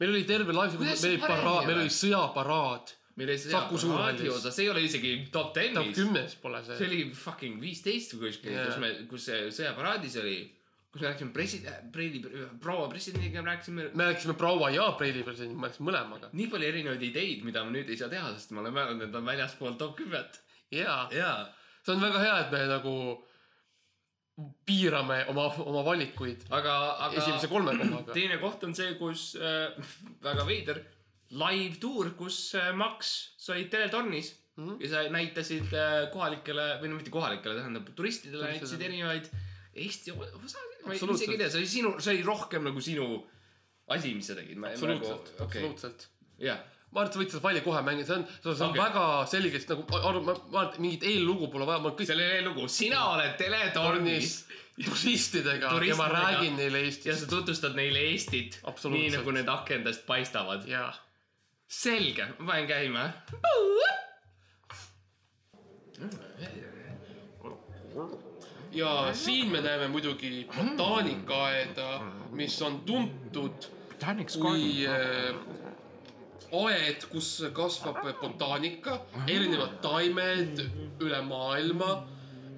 meil 0.00 0.16
oli 0.16 0.24
terve 0.24 0.56
live, 0.56 0.80
meil 0.80 0.96
oli 0.96 1.04
see 1.04 1.20
paraad, 1.20 1.66
ei 1.66 1.72
meil 1.74 1.84
oli 1.84 1.96
sõjaparaad. 2.00 2.96
Meil 3.16 3.28
oli 3.28 3.38
see 3.38 3.52
Saku 3.52 3.78
Suurhallis. 3.78 4.32
osa, 4.32 4.50
see 4.54 4.66
ei 4.66 4.72
ole 4.72 4.82
isegi 4.86 5.12
top 5.32 5.52
top 5.52 5.54
tenis. 5.58 5.94
kümnes 5.96 6.34
pole 6.40 6.62
see 6.64 6.78
see. 6.78 6.88
oli 6.88 7.00
fucking 7.16 7.60
viisteist 7.60 8.16
või 8.16 8.30
kuskil 8.30 8.54
Jaa. 8.56 8.66
kus 8.68 8.82
me, 8.82 8.92
kus 9.10 9.26
see 9.28 9.40
sõjaparaadis 9.58 10.16
oli, 10.22 10.36
kus 10.92 11.02
me 11.02 11.08
rääkisime 11.08 11.34
president, 11.36 11.90
preili, 11.92 12.22
proua 12.62 12.86
presidendiga 12.92 13.42
rääkisime. 13.44 13.90
me 13.94 14.08
rääkisime 14.10 14.36
proua 14.40 14.70
ja 14.72 14.86
Preili 14.98 15.24
presidendi, 15.26 15.58
me 15.58 15.68
rääkisime 15.68 15.90
mõlemaga. 15.90 16.30
nii 16.32 16.48
palju 16.54 16.68
erinevaid 16.68 17.04
ideid, 17.10 17.44
mida 17.48 17.64
ma 17.64 17.74
nüüd 17.74 17.92
ei 17.92 18.00
saa 18.00 18.08
teha, 18.12 18.32
sest 18.36 18.56
ma 18.56 18.64
olen 18.64 18.78
mõelnud, 18.78 19.04
et 19.08 19.20
on 19.20 19.28
väljaspool 19.28 19.76
top 19.80 19.98
kümmet. 20.00 20.40
jaa, 20.72 21.04
jaa. 21.12 21.36
see 21.82 21.94
on 21.96 22.00
väga 22.00 22.24
hea, 22.24 22.40
et 22.46 22.56
me 22.56 22.64
nagu 22.70 22.96
piirame 24.66 25.18
oma, 25.28 25.44
oma 25.60 25.82
valikuid 25.84 26.46
aga, 26.48 26.74
aga 27.06 27.20
esimese 27.20 27.50
kolme 27.52 27.74
kohaga. 27.76 28.14
teine 28.16 28.38
koht 28.40 28.64
on 28.64 28.74
see, 28.74 28.94
kus 28.96 29.34
äh, 29.36 29.76
väga 30.28 30.46
veider 30.48 30.80
live 31.32 31.80
tuur, 31.80 32.12
kus 32.18 32.38
äh, 32.58 32.72
Max, 32.76 33.12
sa 33.40 33.54
olid 33.54 33.70
teletornis 33.72 34.34
mm. 34.56 34.66
-hmm. 34.66 34.82
ja 34.84 34.88
sa 34.88 35.04
näitasid 35.12 35.72
äh, 35.72 36.10
kohalikele 36.12 36.66
või 36.82 36.92
no 36.92 37.00
mitte 37.00 37.10
kohalikele, 37.10 37.56
tähendab 37.60 37.88
turistidele 37.94 37.96
Turistidele. 37.96 38.50
näitasid 38.50 38.82
erinevaid 38.88 39.30
Eesti 39.72 40.12
osasid. 40.12 40.82
ma 40.84 40.92
ei- 40.92 41.14
isegi 41.14 41.32
ei 41.32 41.38
tea, 41.38 41.50
see 41.50 41.62
oli 41.62 41.68
sinu, 41.68 41.94
see 42.00 42.14
oli 42.14 42.22
rohkem 42.22 42.64
nagu 42.64 42.80
sinu 42.80 43.06
asi, 43.88 44.14
mis 44.14 44.26
sa 44.26 44.36
tegid. 44.36 44.58
absoluutselt, 44.64 45.32
absoluutselt. 45.40 46.08
jah, 46.38 46.58
ma 46.90 47.00
arvan, 47.00 47.08
et 47.08 47.14
sa 47.14 47.20
võid 47.22 47.32
seda 47.32 47.44
palli 47.44 47.62
kohe 47.64 47.82
mängida, 47.86 48.06
see 48.06 48.18
on, 48.18 48.26
see 48.42 48.64
on 48.66 48.74
okay. 48.74 48.82
väga 48.82 49.04
selgesti 49.32 49.72
nagu, 49.72 49.86
ma, 49.90 50.02
arvan, 50.10 50.66
et 50.66 50.78
mingit 50.84 51.06
eellugu 51.08 51.48
pole 51.52 51.68
vaja, 51.68 51.80
ma 51.80 51.88
olen 51.88 51.96
kõik 52.00 52.10
see 52.10 52.18
oli 52.18 52.26
eellugu, 52.36 52.66
sina 52.68 53.06
oled 53.14 53.38
teletornis 53.40 54.34
turistidega, 54.82 55.72
ja 55.86 55.96
ma 55.96 56.10
räägin 56.12 56.58
neile 56.60 56.84
ja 56.84 56.90
Eestist. 56.90 57.24
sa 57.24 57.30
tutvustad 57.30 57.76
neile 57.78 58.04
Eestit 58.10 58.60
nii 58.64 59.08
nagu 59.16 59.34
need 59.38 59.48
akendest 59.48 60.04
paistavad. 60.08 60.68
jaa. 60.68 60.92
selge, 61.72 62.26
ma 62.38 62.52
panen 62.52 62.66
käima. 62.68 63.12
ja 68.72 69.10
siin 69.12 69.50
me 69.52 69.60
näeme 69.60 69.88
muidugi 69.88 70.48
botaanikaaeda, 70.56 71.88
mis 72.32 72.62
on 72.62 72.80
tuntud 72.80 73.68
kui 74.40 74.86
äh, 74.88 75.34
aed, 76.52 77.04
kus 77.12 77.28
kasvab 77.52 78.00
botaanika, 78.20 78.98
erinevad 79.26 79.76
taimed 79.84 80.64
üle 81.00 81.20
maailma 81.28 81.92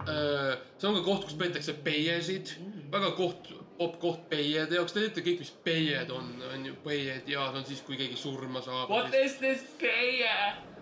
äh,. 0.06 0.54
see 0.78 0.88
on 0.88 0.98
ka 1.00 1.04
koht, 1.06 1.26
kus 1.28 1.38
peetakse 1.38 1.74
peiesid, 1.86 2.54
väga 2.94 3.10
koht, 3.18 3.50
popp 3.78 3.98
koht 4.02 4.28
peiede 4.30 4.78
jaoks, 4.78 4.94
te 4.94 5.02
teate 5.02 5.24
kõik, 5.26 5.40
mis 5.42 5.50
peied 5.66 6.10
on, 6.14 6.30
on 6.52 6.68
ju, 6.68 6.76
peied 6.84 7.28
ja 7.30 7.48
see 7.50 7.62
on 7.62 7.66
siis, 7.66 7.82
kui 7.86 7.98
keegi 7.98 8.16
surma 8.18 8.62
saab. 8.64 8.92
What 8.92 9.14
is 9.18 9.38
this 9.42 9.66
peie? 9.80 10.30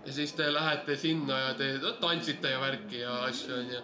ja 0.05 0.13
siis 0.13 0.33
te 0.33 0.53
lähete 0.53 0.95
sinna 0.95 1.39
ja 1.39 1.53
te 1.57 1.77
no, 1.81 1.93
tantsite 2.01 2.51
ja 2.51 2.59
värki 2.61 2.99
ja 2.99 3.21
asju 3.29 3.55
onju. 3.55 3.81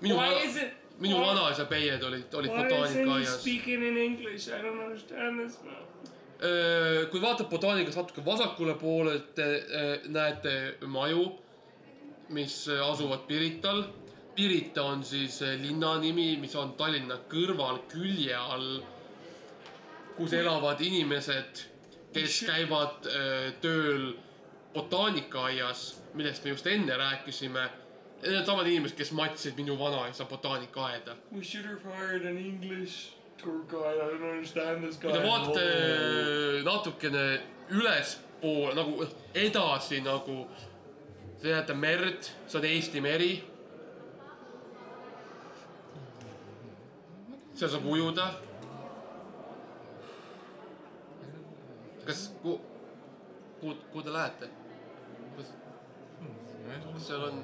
minu 0.00 0.16
Why 0.18 0.34
vana 0.34 0.66
minu 0.98 1.20
vanaisa 1.20 1.64
peied 1.70 2.02
olid, 2.02 2.34
olid 2.34 2.50
why 2.50 2.62
botaanikaaias. 2.62 3.40
speaking 3.40 3.82
in 3.82 3.96
english, 3.96 4.48
I 4.48 4.62
don't 4.62 4.82
understand 4.84 5.40
this 5.40 5.58
man. 5.64 5.84
kui 7.10 7.22
vaatate 7.22 7.50
botaanikas 7.50 7.96
natuke 7.96 8.24
vasakule 8.24 8.74
poole, 8.74 9.18
te 9.34 9.46
näete 10.08 10.56
maju, 10.86 11.30
mis 12.28 12.66
asuvad 12.90 13.24
Pirital. 13.28 13.84
Pirita 14.36 14.82
on 14.84 15.04
siis 15.04 15.40
öö, 15.42 15.56
linna 15.62 15.94
nimi, 16.00 16.36
mis 16.40 16.54
on 16.56 16.74
Tallinna 16.76 17.16
kõrval 17.30 17.80
külje 17.88 18.36
all, 18.36 18.82
kus 20.16 20.34
elavad 20.36 20.80
inimesed, 20.84 21.64
kes 22.12 22.42
käivad 22.48 23.08
öö, 23.08 23.50
tööl 23.64 24.06
botaanikaaias, 24.74 25.86
millest 26.14 26.44
me 26.44 26.52
just 26.52 26.66
enne 26.68 26.96
rääkisime. 27.00 27.64
Need 28.22 28.38
on 28.40 28.46
samad 28.46 28.68
inimesed, 28.68 28.96
kes 28.96 29.12
matsisid 29.16 29.56
minu 29.56 29.76
vanaisa 29.78 30.24
botaanikaaeda. 30.28 31.16
We 31.32 31.44
should 31.44 31.66
have 31.68 31.84
hired 31.84 32.24
an 32.28 32.38
english 32.38 33.12
tour 33.42 33.64
guide, 33.68 33.96
I 33.96 34.08
don't 34.12 34.24
understand 34.24 34.84
this 34.84 34.96
kui 35.00 35.12
te 35.12 35.20
vaatate 35.24 36.62
natukene 36.64 37.26
ülespoole 37.70 38.72
nagu 38.76 39.04
edasi 39.34 40.00
nagu, 40.04 40.46
te 41.42 41.52
näete 41.52 41.76
merd, 41.76 42.32
see 42.46 42.60
on 42.60 42.66
Eesti 42.70 43.04
meri. 43.04 43.30
Seal 47.56 47.70
saab 47.72 47.86
ujuda. 47.88 48.26
kas, 52.06 52.20
kuhu, 52.42 52.60
kuhu, 53.60 53.74
kuhu 53.92 54.02
te 54.06 54.12
lähete? 54.14 54.48
kas, 55.36 55.48
kas 56.92 57.06
seal 57.08 57.24
on, 57.28 57.40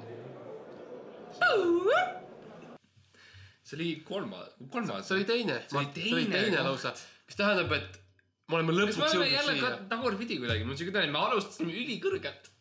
see 3.63 3.75
oli 3.77 3.89
kolmas, 4.07 4.53
kolmas. 4.71 5.07
see 5.07 5.17
oli 5.17 5.27
teine, 5.27 5.57
See 5.67 5.79
oli 5.79 5.89
see 5.97 6.13
oli 6.13 6.29
teine 6.29 6.45
teine 6.45 6.63
lausa, 6.69 6.93
mis 7.27 7.39
tähendab, 7.39 7.73
et 7.75 7.99
me 8.47 8.59
oleme 8.59 8.77
lõpuks 8.77 9.01
jõudnud 9.01 9.33
jälle 9.33 9.57
ka 9.57 9.73
siia. 9.73 9.81
tagurpidi 9.91 10.39
kuidagi, 10.43 10.63
mul 10.67 10.77
on 10.77 10.79
siuke 10.79 10.93
tunne, 10.93 11.09
et 11.09 11.15
me 11.17 11.25
alustasime 11.25 11.75
ülikõrgelt. 11.81 12.53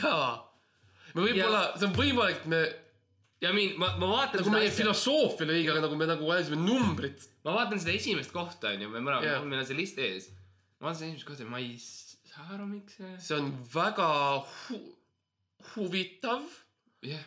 jaa, 0.00 0.32
me 1.12 1.28
võib-olla, 1.28 1.62
see 1.76 1.90
on 1.90 1.94
võimalik, 2.00 2.48
me 2.50 2.64
ja 3.44 3.52
min-, 3.56 3.76
ma, 3.80 3.92
ma 4.00 4.08
vaatan 4.10 4.42
nagu 4.42 4.54
meie 4.54 4.72
filosoofia 4.74 5.48
õige, 5.48 5.72
aga 5.74 5.84
nagu 5.84 5.98
me 6.00 6.08
nagu 6.08 6.32
ajasime 6.36 6.58
numbrit. 6.60 7.28
ma 7.46 7.58
vaatan 7.58 7.82
seda 7.82 7.94
esimest 7.98 8.32
kohta 8.34 8.72
onju, 8.72 8.90
me 8.90 9.02
mõlemad 9.02 9.26
Jaa. 9.26 9.36
yeah., 9.38 9.46
meil 9.50 9.62
on 9.62 9.68
see 9.68 9.78
list 9.78 10.00
ees. 10.02 10.30
ma 10.78 10.88
vaatan 10.88 11.00
seda 11.02 11.10
esimest 11.12 11.28
kohta 11.30 11.46
ja 11.46 11.52
ma 11.52 11.62
ei 11.62 11.76
saa 11.80 12.48
aru, 12.56 12.66
miks 12.70 12.98
see. 12.98 13.14
see 13.28 13.38
on 13.38 13.54
väga 13.74 14.10
hu 14.48 14.80
huvitav 15.74 16.42
jah 17.04 17.14
yeah.. 17.14 17.24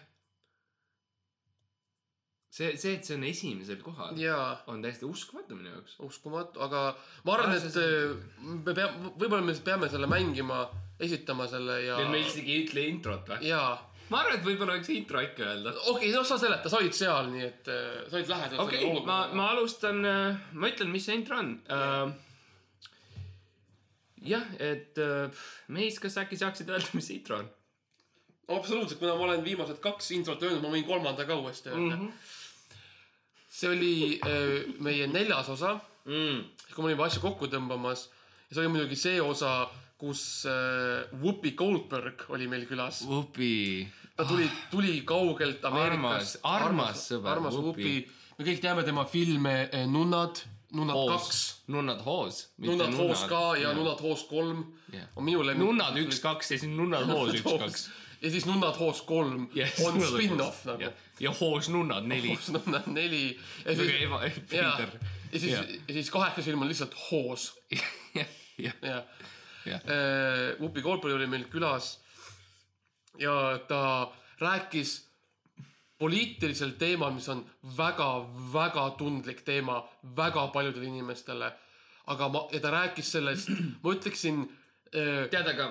see, 2.58 2.74
see, 2.82 2.96
et 2.98 3.06
see 3.08 3.18
on 3.18 3.26
esimesel 3.28 3.82
kohal 3.86 4.18
ja 4.22 4.40
on 4.72 4.82
täiesti 4.86 5.06
uskumatu 5.10 5.58
minu 5.60 5.76
jaoks. 5.76 6.00
uskumatu, 6.08 6.64
aga 6.66 6.88
ma 7.28 7.38
arvan, 7.38 7.56
et 7.58 7.68
see- 7.68 7.86
äh, 7.86 8.18
me 8.66 8.74
peame, 8.74 9.14
võib-olla 9.14 9.46
me 9.46 9.58
peame 9.70 9.92
selle 9.94 10.10
mängima, 10.10 10.64
esitama 11.00 11.50
selle 11.52 11.82
ja 11.86 12.02
me 12.10 12.24
isegi 12.26 12.58
ei 12.58 12.66
ütle 12.66 12.90
introt 12.96 13.30
või? 13.36 13.46
ja 13.52 13.62
ma 14.12 14.22
arvan, 14.22 14.38
et 14.38 14.46
võib-olla 14.46 14.78
võiks 14.78 14.94
intro 14.94 15.24
ikka 15.24 15.44
öelda. 15.48 15.74
okei 15.76 15.92
okay,, 15.92 16.14
no 16.16 16.24
sa 16.28 16.40
seleta, 16.42 16.72
sa 16.72 16.80
olid 16.82 16.96
seal, 16.98 17.32
nii 17.34 17.46
et 17.48 17.74
äh, 17.74 18.00
sa 18.08 18.20
olid 18.20 18.32
lähedal 18.34 18.64
okei 18.66 18.86
okay,, 18.86 19.04
ma, 19.10 19.20
ma 19.38 19.52
alustan, 19.56 20.02
ma 20.54 20.72
ütlen, 20.72 20.94
mis 20.94 21.10
see 21.10 21.20
intro 21.20 21.42
on 21.42 21.54
uh,. 21.68 22.08
jah, 24.28 24.48
et 24.60 25.04
uh, 25.04 25.46
mees, 25.76 26.00
kas 26.04 26.20
äkki 26.24 26.40
saaksid 26.40 26.74
öelda, 26.74 26.92
mis 26.98 27.12
see 27.12 27.20
intro 27.20 27.42
on 27.44 27.54
absoluutselt, 28.48 29.00
kuna 29.00 29.16
ma 29.16 29.28
olen 29.28 29.44
viimased 29.44 29.80
kaks 29.84 30.12
introt 30.16 30.44
öelnud, 30.44 30.64
ma 30.64 30.72
võin 30.72 30.88
kolmanda 30.88 31.28
ka 31.28 31.36
uuesti 31.36 31.74
öelda 31.74 31.98
mm. 31.98 32.02
mm? 32.02 32.08
-hmm. 32.08 32.76
see 33.60 33.70
oli 33.70 33.96
äh, 34.24 34.74
meie 34.80 35.08
neljas 35.12 35.50
osa 35.50 35.80
-hmm. 36.08 36.44
kui 36.74 36.84
me 36.84 36.92
olime 36.92 37.04
asju 37.04 37.22
kokku 37.22 37.50
tõmbamas 37.52 38.08
ja 38.48 38.56
see 38.56 38.64
oli 38.64 38.74
muidugi 38.76 38.96
see 39.00 39.22
osa, 39.22 39.68
kus 39.98 40.46
äh, 40.46 41.08
Whoopi 41.22 41.52
Goldberg 41.58 42.28
oli 42.30 42.48
meil 42.48 42.66
külas. 42.70 43.02
Whoopi. 43.08 43.88
ta 44.16 44.26
tuli, 44.26 44.50
tuli 44.72 45.02
kaugelt 45.06 45.66
Ameerikast. 45.66 46.40
Armas- 46.44 46.66
armas 46.68 47.08
sõber, 47.12 47.32
armas 47.38 47.58
Whoopi. 47.58 47.96
Me 48.38 48.46
kõik 48.46 48.62
teame 48.62 48.84
tema 48.86 49.06
filme 49.10 49.56
eh, 49.72 49.88
Nunnad, 49.90 50.44
Nunnad 50.78 51.08
kaks, 51.10 51.38
nunnad 51.72 52.02
hoos. 52.04 52.42
Nunnad 52.60 52.94
hoos 53.00 53.24
ka 53.30 53.56
ja 53.58 53.72
Nunnad 53.74 54.02
hoos 54.04 54.26
kolm 54.30 54.66
Jah. 54.94 55.08
on 55.16 55.24
minu 55.24 55.46
lemmik. 55.46 55.64
nunnad 55.64 55.96
üks, 56.02 56.20
kaks 56.22 56.52
ja 56.52 56.60
siis 56.60 56.70
nunnad 56.74 57.08
hoos 57.08 57.38
üks, 57.40 57.48
kaks. 57.48 57.86
ja 58.22 58.32
siis 58.34 58.46
Nunnad 58.46 58.76
hoos 58.78 59.02
kolm 59.08 59.48
Yes, 59.56 59.80
on 59.86 59.98
spin-off 60.04 60.66
nagu 60.68 60.84
ja,. 60.84 60.92
ja 61.24 61.32
hoos 61.40 61.70
nunnad 61.72 62.04
neli. 62.08 62.36
hoos 62.36 62.52
Nunnad 62.52 62.90
neli. 62.92 63.38
ja 63.66 63.72
väga 63.72 63.84
siis, 63.84 64.04
eba, 64.04 64.22
ja 64.52 64.76
ja 65.32 65.40
siis, 65.40 65.54
ja 65.88 65.94
siis 65.94 66.12
kaheksas 66.12 66.46
film 66.46 66.62
on 66.62 66.68
lihtsalt 66.68 66.94
hoos 67.10 67.54
jah, 68.20 68.76
jah, 68.84 69.04
jah. 69.74 69.90
Whoopi 70.60 70.84
Goldberg 70.86 71.18
oli 71.18 71.28
meil 71.32 71.48
külas 71.52 71.96
ja 73.20 73.34
ta 73.68 73.82
rääkis 74.40 75.08
poliitilisel 75.98 76.76
teemal, 76.78 77.14
mis 77.16 77.30
on 77.30 77.42
väga-väga 77.78 78.86
tundlik 79.00 79.42
teema 79.46 79.82
väga 80.18 80.48
paljudele 80.54 80.86
inimestele. 80.86 81.52
aga 82.08 82.28
ma, 82.32 82.48
ja 82.52 82.60
ta 82.64 82.70
rääkis 82.72 83.10
sellest, 83.12 83.50
ma 83.84 83.92
ütleksin 83.92 84.46
äh, 84.96 85.26
tead, 85.32 85.48
aga 85.52 85.66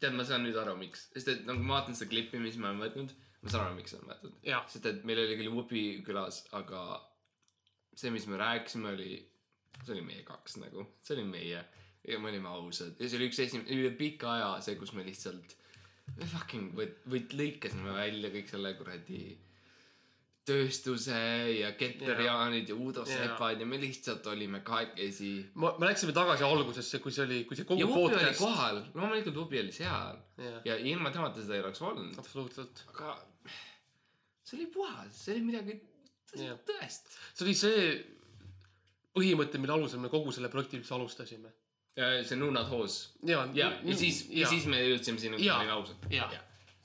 tead, 0.00 0.16
ma 0.16 0.24
saan 0.26 0.42
nüüd 0.42 0.56
aru, 0.58 0.74
miks, 0.80 1.04
sest 1.12 1.30
et 1.30 1.44
nagu 1.46 1.62
ma 1.62 1.76
vaatan 1.76 1.94
seda 1.94 2.10
klippi, 2.10 2.40
mis 2.42 2.56
me 2.58 2.66
oleme 2.66 2.88
võtnud, 2.88 3.12
ma 3.44 3.52
saan 3.52 3.68
aru, 3.68 3.76
miks 3.78 3.94
on 3.94 4.08
võetud. 4.08 4.34
Sest 4.72 4.88
et 4.90 5.04
meil 5.06 5.22
oli 5.22 5.36
küll 5.38 5.52
Whoopi 5.52 5.84
külas, 6.06 6.40
aga 6.58 6.82
see, 7.94 8.10
mis 8.14 8.26
me 8.26 8.40
rääkisime, 8.40 8.90
oli, 8.96 9.20
see 9.84 9.94
oli 9.94 10.06
meie 10.08 10.24
kaks 10.26 10.58
nagu, 10.64 10.88
see 11.06 11.14
oli 11.18 11.28
meie 11.28 11.62
ja 12.06 12.18
me 12.18 12.30
olime 12.30 12.48
ausad 12.48 12.98
ja 12.98 13.08
see 13.08 13.18
oli 13.18 13.28
üks 13.30 13.40
esimene, 13.44 13.68
üle 13.74 13.90
pika 13.98 14.30
aja 14.36 14.54
see, 14.64 14.78
kus 14.80 14.94
me 14.96 15.04
lihtsalt 15.06 15.56
me 16.16 16.28
fucking 16.28 16.72
võt-, 16.78 17.04
võt-, 17.10 17.36
lõikasime 17.36 17.94
välja 17.96 18.32
kõik 18.34 18.50
selle 18.50 18.74
kuradi 18.78 19.22
tööstuse 20.48 21.18
ja 21.58 21.72
Keter-Jaanid 21.76 22.70
ja 22.72 22.76
Uudo. 22.78 23.02
Sepad 23.04 23.60
ja 23.60 23.66
me 23.68 23.76
lihtsalt 23.82 24.26
olime 24.32 24.62
kahekesi 24.64 25.32
me 25.60 25.74
me 25.76 25.90
läksime 25.90 26.14
tagasi 26.16 26.46
algusesse, 26.46 27.02
kui 27.04 27.12
see 27.14 27.26
oli, 27.26 27.40
kui 27.48 27.58
see 27.58 27.68
kogu 27.68 27.82
ja 27.82 27.88
Whoopi 27.90 28.16
oli 28.16 28.30
podcast. 28.30 28.40
kohal, 28.40 28.80
loomulikult 28.94 29.36
Whoopi 29.36 29.60
oli 29.60 29.74
seal 29.76 30.20
jah, 30.40 30.60
ja 30.64 30.78
ilma 30.80 31.12
temata 31.14 31.42
seda 31.44 31.58
ei 31.58 31.64
oleks 31.66 31.82
olnud, 31.84 32.16
absoluutselt. 32.22 32.84
aga 32.94 33.18
see 34.48 34.56
oli 34.60 34.68
puhas, 34.72 35.12
see 35.12 35.36
oli 35.36 35.44
midagi 35.50 35.76
tõest. 36.32 37.12
see 37.34 37.44
oli 37.44 37.56
see 37.58 37.88
põhimõte, 39.18 39.60
mille 39.60 39.74
alusel 39.76 40.00
me 40.02 40.10
kogu 40.12 40.32
selle 40.34 40.50
projekti 40.52 40.78
üldse 40.80 40.94
alustasime. 40.96 41.52
See 41.98 42.38
Nunnad 42.38 42.68
hoos 42.70 42.98
ja, 43.26 43.42
ja, 43.54 43.72
ja 43.84 43.96
siis, 43.98 44.22
ja 44.30 44.48
siis 44.50 44.68
me 44.70 44.80
jõudsime 44.84 45.18
sinna, 45.22 45.40
kus 45.40 45.48
me 45.48 45.56
olime 45.56 45.74
ausad. 45.74 46.38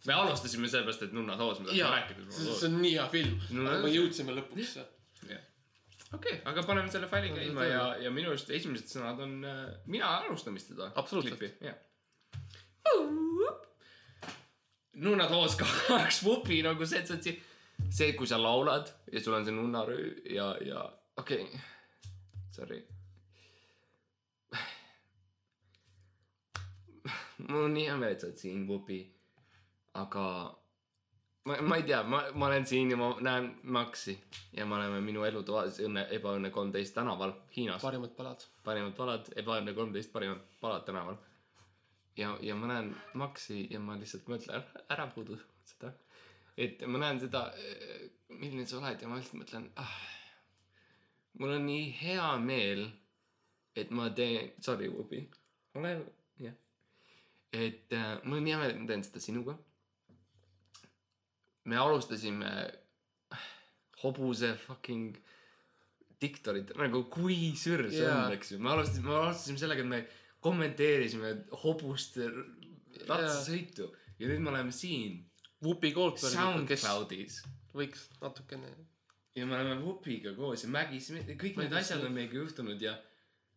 Me 0.04 0.16
alustasime 0.18 0.68
sellepärast, 0.68 1.06
et 1.06 1.14
Nunnad 1.16 1.40
hoos, 1.40 1.62
me 1.62 1.70
tahtsime 1.70 1.92
rääkida 1.94 2.26
see 2.34 2.68
on 2.70 2.82
nii 2.82 2.96
hea 2.98 3.08
film 3.14 3.64
aga 3.68 3.80
me 3.86 3.94
jõudsime 3.94 4.36
lõpuks. 4.40 4.76
okei, 6.18 6.42
aga 6.50 6.66
paneme 6.68 6.92
selle 6.92 7.08
faili 7.12 7.32
käima 7.36 7.70
ja, 7.70 7.86
ja 8.08 8.12
minu 8.14 8.34
arust 8.34 8.52
esimesed 8.54 8.92
sõnad 8.92 9.22
on, 9.24 9.40
mina 9.86 10.18
alustan 10.24 10.58
vist 10.58 10.74
seda. 10.74 10.92
Absoluutselt. 11.00 11.46
jah. 11.64 11.78
nunnad 14.94 15.32
hoos 15.34 15.56
kaks 15.58 16.22
vupi 16.26 16.62
nagu 16.66 16.86
see, 16.86 17.02
et 17.02 17.10
sa 17.10 17.16
oled 17.16 17.30
siin, 17.30 17.40
see, 17.90 18.14
kui 18.18 18.30
sa 18.30 18.42
laulad 18.42 18.92
ja 19.12 19.22
sul 19.24 19.38
on 19.38 19.46
see 19.46 19.56
nunnaröö 19.56 20.10
ja, 20.36 20.52
ja 20.66 20.84
okei 21.18 21.46
okay., 21.48 21.64
sorry. 22.54 22.84
Mul 27.50 27.68
on 27.68 27.74
nii 27.74 27.88
meel, 28.00 28.16
et 28.16 28.22
sa 28.22 28.28
oled 28.30 28.40
siin, 28.40 28.68
Vupi. 28.68 29.00
aga 29.94 30.26
ma, 31.46 31.58
ma 31.62 31.76
ei 31.78 31.84
tea, 31.84 32.02
ma, 32.04 32.24
ma 32.34 32.48
olen 32.48 32.66
siin 32.66 32.92
ja 32.94 32.98
ma 32.98 33.10
näen 33.22 33.50
Maxi 33.64 34.16
ja 34.58 34.66
me 34.66 34.76
oleme 34.76 35.02
minu 35.02 35.26
elutoas 35.28 35.80
Õnne, 35.84 36.06
Ebaõnne 36.18 36.50
kolmteist 36.56 36.96
tänaval 36.96 37.36
Hiinas. 37.56 37.82
parimad 37.82 38.16
palad. 38.18 38.48
parimad 38.64 38.96
palad, 38.98 39.30
Ebaõnne 39.36 39.76
kolmteist 39.76 40.12
parimad 40.14 40.42
palad 40.62 40.86
tänaval. 40.88 41.20
ja, 42.18 42.38
ja 42.42 42.56
ma 42.56 42.72
näen 42.72 42.96
Maxi 43.14 43.68
ja 43.72 43.80
ma 43.80 44.00
lihtsalt 44.00 44.32
mõtlen, 44.32 44.66
ära 44.90 45.08
puudu 45.16 45.40
seda. 45.68 45.94
et 46.58 46.82
ma 46.88 47.04
näen 47.06 47.20
seda, 47.20 47.46
milline 48.30 48.66
sa 48.66 48.80
oled 48.80 49.02
ja 49.02 49.12
ma 49.12 49.20
lihtsalt 49.20 49.42
mõtlen 49.44 49.70
ah,. 49.76 49.96
mul 51.40 51.58
on 51.58 51.66
nii 51.68 51.88
hea 52.02 52.34
meel, 52.40 52.88
et 53.76 53.90
ma 53.92 54.10
teen, 54.16 54.54
sorry, 54.62 54.88
Vubi, 54.94 55.26
ole, 55.76 55.98
jah. 55.98 56.23
Et 57.54 57.94
äh, 57.94 58.16
mul 58.24 58.42
on 58.42 58.50
hea 58.50 58.60
meel, 58.60 58.74
et 58.74 58.82
ma 58.82 58.90
teen 58.90 59.06
seda 59.06 59.22
sinuga. 59.24 59.58
me 61.70 61.78
alustasime 61.80 62.50
hobuse 64.02 64.50
fucking 64.60 65.16
diktorit, 66.20 66.74
nagu 66.80 67.06
kui 67.12 67.54
sür 67.60 67.86
see 67.90 68.04
Jaa. 68.04 68.26
on, 68.26 68.34
eks 68.36 68.52
ju, 68.52 68.60
me 68.60 68.74
alustasime, 68.74 69.08
me 69.08 69.20
alustasime 69.22 69.62
sellega, 69.62 69.86
et 69.86 69.92
me 69.94 70.02
kommenteerisime 70.44 71.32
hobuste 71.64 72.28
ratsasõitu 73.08 73.88
ja 74.20 74.28
nüüd 74.28 74.44
me 74.44 74.52
oleme 74.52 74.76
siin 74.76 75.22
Whoopi 75.64 75.94
Goldberg, 75.96 76.68
kes 76.68 76.84
SoundCloudis 76.84 77.40
võiks 77.74 78.10
natukene, 78.20 78.74
ja 79.38 79.48
me 79.48 79.56
oleme 79.56 79.80
Whoopiga 79.80 80.36
koos 80.36 80.66
ja 80.66 80.72
Mägis, 80.74 81.08
kõik 81.40 81.62
need 81.62 81.76
asjad 81.80 82.04
on 82.04 82.16
meiega 82.16 82.42
juhtunud 82.42 82.82
ja 82.84 82.98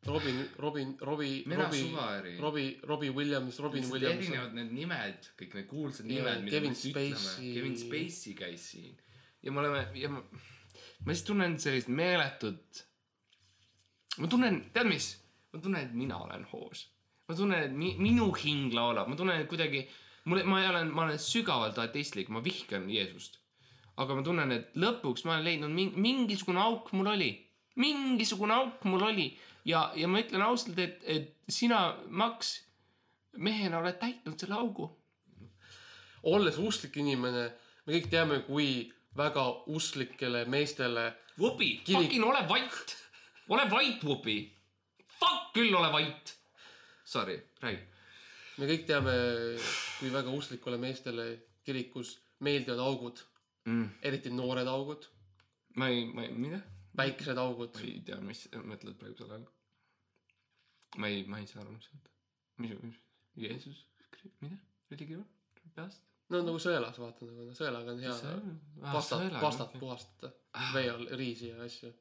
Robin, 0.06 0.36
Robin, 0.58 0.92
Robbie, 1.00 1.44
Robbie, 1.50 2.38
Robbie, 2.38 2.68
Robbie 2.84 3.10
Williams, 3.10 3.58
Robin 3.58 3.80
Lihtsalt 3.80 3.96
Williams. 3.96 4.28
erinevad 4.28 4.54
need 4.54 4.70
nimed, 4.76 5.32
kõik 5.40 5.56
need 5.58 5.66
kuulsad 5.66 6.06
nimed, 6.06 6.44
mida 6.44 6.56
Kevin 6.58 6.76
me 6.76 6.78
siis 6.78 6.92
ütleme 6.92 7.16
Spacey.. 7.16 7.54
Kevin 7.56 7.76
Spacey 7.80 8.36
käis 8.38 8.68
siin 8.70 8.94
ja 9.46 9.52
me 9.52 9.62
oleme 9.62 9.86
ja 9.94 10.10
ma, 10.10 10.20
ma 10.20 11.12
lihtsalt 11.12 11.30
tunnen 11.30 11.56
sellist 11.62 11.88
meeletut. 11.88 12.82
ma 14.18 14.28
tunnen, 14.32 14.60
tead 14.74 14.88
mis, 14.88 15.10
ma 15.52 15.60
tunnen, 15.60 15.86
et 15.86 15.94
mina 15.94 16.18
olen 16.24 16.46
hoos. 16.52 16.86
ma 17.28 17.36
tunnen, 17.38 17.66
et 17.68 17.74
mi, 17.74 17.94
minu 18.00 18.30
hing 18.42 18.74
laulab, 18.74 19.10
ma 19.10 19.18
tunnen, 19.18 19.42
et 19.42 19.50
kuidagi 19.50 19.84
mul, 20.24 20.42
ma 20.48 20.62
olen, 20.70 20.92
ma 20.94 21.06
olen 21.06 21.20
sügavalt 21.22 21.78
ateistlik, 21.82 22.30
ma 22.32 22.42
vihkan 22.44 22.88
Jeesust. 22.90 23.38
aga 23.96 24.16
ma 24.16 24.24
tunnen, 24.26 24.52
et 24.52 24.74
lõpuks 24.76 25.24
ma 25.24 25.36
olen 25.36 25.46
leidnud 25.46 25.72
mingi, 25.72 26.00
mingisugune 26.08 26.60
auk 26.60 26.90
mul 26.96 27.12
oli, 27.14 27.30
mingisugune 27.80 28.56
auk 28.56 28.84
mul 28.90 29.06
oli 29.10 29.30
ja, 29.66 29.90
ja 29.98 30.08
ma 30.08 30.22
ütlen 30.22 30.44
ausalt, 30.46 30.78
et, 30.78 31.02
et 31.04 31.34
sina, 31.48 31.80
Max, 32.08 32.60
mehena 33.36 33.80
oled 33.82 33.98
täitnud 34.00 34.38
selle 34.40 34.56
augu. 34.58 34.90
olles 36.26 36.56
usklik 36.58 36.96
inimene, 36.98 37.48
me 37.86 37.94
kõik 37.94 38.08
teame, 38.10 38.40
kui 38.46 38.88
väga 39.16 39.44
usklikele 39.72 40.44
meestele 40.50 41.12
Vupi, 41.38 41.82
Kirik- 41.84 42.08
fucking 42.08 42.24
ole 42.24 42.42
vait, 42.48 42.96
ole 43.48 43.66
vait, 43.70 44.04
Vupi. 44.04 44.38
Fuck 45.20 45.52
küll, 45.54 45.74
ole 45.74 45.92
vait. 45.92 46.32
Sorry, 47.04 47.36
räägi. 47.62 47.82
me 48.58 48.66
kõik 48.66 48.86
teame, 48.88 49.12
kui 49.98 50.10
väga 50.12 50.32
usklikule 50.32 50.78
meestele 50.80 51.26
kirikus 51.64 52.16
meeldivad 52.40 52.80
augud, 52.80 53.20
mm.. 53.68 53.88
eriti 54.02 54.32
noored 54.32 54.66
augud, 54.66 55.04
ma 55.76 55.90
ei, 55.92 56.06
ma 56.08 56.24
ei, 56.24 56.32
mida? 56.32 56.62
Väiksed 56.96 57.38
augud 57.40 57.76
ma. 57.76 57.84
ei 57.84 58.00
tea, 58.06 58.18
mis 58.24 58.46
sa 58.46 58.62
mõtled 58.64 58.98
praegu 59.00 59.18
selle 59.20 59.38
all. 59.38 59.46
ma 61.02 61.10
ei, 61.12 61.24
ma 61.30 61.40
ei 61.42 61.48
saa 61.50 61.62
aru, 61.64 61.76
mis 61.76 61.88
sa 61.88 61.96
mõtled. 61.96 62.14
mis, 62.64 62.74
mis, 62.82 63.00
Jeesus, 63.46 63.82
mida, 64.42 64.58
religioon, 64.92 65.26
peast? 65.76 66.02
no 66.32 66.42
nagu 66.46 66.62
sõelas, 66.62 66.98
vaata 67.02 67.28
nagu 67.28 67.52
sõelaga 67.56 67.94
on 67.94 68.02
hea 68.02 68.16
pastat, 68.88 69.38
pastat 69.42 69.78
puhastada, 69.80 70.32
vee 70.74 70.90
all 70.90 71.06
riisi 71.20 71.52
ja 71.52 71.60
asju. 71.66 71.92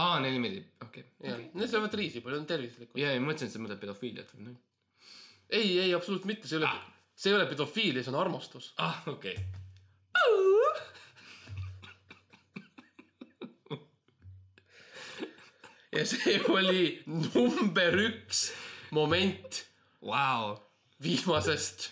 aa, 0.00 0.20
neile 0.22 0.42
meeldib, 0.42 0.70
okei 0.86 1.08
ja, 1.24 1.38
need 1.54 1.72
söövad 1.72 1.96
riisi 1.98 2.22
palju, 2.24 2.42
on 2.42 2.48
tervislikud. 2.50 3.00
ja, 3.00 3.14
ja 3.14 3.22
ma 3.22 3.32
mõtlesin, 3.32 3.50
et 3.50 3.56
sa 3.56 3.64
mõtled 3.64 3.82
pedofiiliat 3.82 4.36
või 4.36 4.50
noh. 4.50 4.62
ei, 5.48 5.78
ei 5.88 5.94
absoluutselt 5.96 6.30
mitte, 6.30 6.50
see 6.50 6.60
ei 6.60 6.64
ole 6.64 6.72
Ah., 6.74 6.90
see 7.14 7.30
ei 7.30 7.36
ole 7.38 7.46
pedofiilia, 7.46 8.02
see 8.02 8.10
on 8.10 8.20
armastus. 8.20 8.72
ah, 8.82 9.02
okei 9.06 9.38
okay.. 9.38 9.63
Ja 15.94 16.04
see 16.06 16.40
oli 16.48 17.02
number 17.06 17.98
üks 18.08 18.48
moment 18.94 19.64
Vau, 20.04 20.58
viimasest 21.00 21.88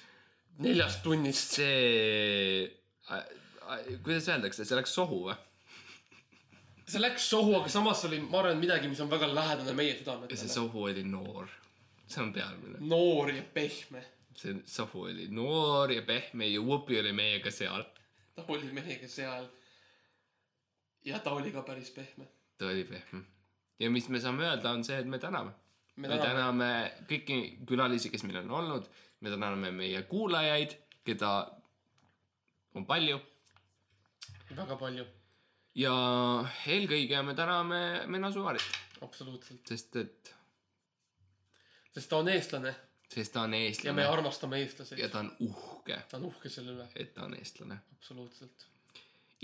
neljast 0.61 1.03
tunnist. 1.03 1.57
see, 1.57 2.67
kuidas 4.05 4.29
öeldakse, 4.29 4.67
see 4.69 4.77
läks 4.77 4.93
sohu 4.99 5.23
või? 5.31 5.37
see 6.93 7.01
läks 7.01 7.29
sohu, 7.33 7.55
aga 7.57 7.73
samas 7.73 8.05
oli, 8.09 8.21
ma 8.21 8.43
arvan, 8.43 8.61
midagi, 8.61 8.91
mis 8.91 9.01
on 9.01 9.11
väga 9.11 9.31
lähedane 9.33 9.73
meie 9.77 9.95
ja 9.95 9.97
see 9.97 10.05
südametele. 10.05 10.53
sohu 10.53 10.85
oli 10.91 11.05
noor. 11.09 11.49
see 12.07 12.23
on 12.23 12.33
pealmine. 12.37 12.83
noor 12.93 13.33
ja 13.33 13.43
pehme. 13.55 14.05
see 14.37 14.61
sohu 14.69 15.07
oli 15.09 15.29
noor 15.33 15.93
ja 15.93 16.03
pehme 16.03 16.51
ja 16.53 16.61
Whoopi 16.61 17.01
oli 17.01 17.13
meiega 17.17 17.51
seal. 17.51 17.85
ta 18.35 18.45
oli 18.49 18.73
meiega 18.73 19.09
seal. 19.09 19.49
ja 21.05 21.19
ta 21.19 21.33
oli 21.39 21.53
ka 21.53 21.63
päris 21.63 21.91
pehme. 21.91 22.29
ta 22.59 22.67
oli 22.67 22.85
pehme. 22.85 23.25
Ja 23.83 23.91
mis 23.91 24.09
me 24.13 24.21
saame 24.23 24.47
öelda, 24.47 24.73
on 24.73 24.85
see, 24.87 24.99
et 25.03 25.09
me 25.11 25.19
täname. 25.23 25.53
me 25.97 26.09
me 26.09 26.19
täname, 26.19 26.69
kõiki 27.09 27.41
külalisi, 27.69 28.11
kes 28.11 28.25
meil 28.29 28.43
on 28.45 28.55
olnud. 28.61 28.87
me 29.21 29.31
täname 29.31 29.71
meie 29.71 30.03
kuulajaid, 30.11 30.77
keda 31.05 31.33
on 32.75 32.87
palju 32.87 33.21
väga 34.57 34.77
palju, 34.77 35.05
ja 35.81 35.93
eelkõige 36.69 37.21
me 37.25 37.35
täname 37.35 37.83
Mena 38.13 38.33
Suvarit, 38.33 38.65
absoluutselt, 39.05 39.63
sest 39.69 39.97
et, 40.01 40.33
sest 41.95 42.11
ta 42.11 42.19
on 42.21 42.29
eestlane 42.33 42.75
sest 43.13 43.33
ta 43.33 43.45
on 43.45 43.53
ja 43.53 43.61
me 43.61 43.69
eestlane 43.69 44.05
armastame 44.09 44.61
eestlasi 44.65 45.01
ja. 45.01 45.09
ta 45.13 45.21
on 45.21 45.31
uhke, 45.47 45.99
ta 46.09 46.19
on 46.19 46.29
uhke 46.31 46.53
selle 46.53 46.77
üle, 46.77 46.89
et 46.97 47.15
ta 47.15 47.27
on 47.27 47.37
eestlane. 47.37 47.79
absoluutselt. 47.97 48.67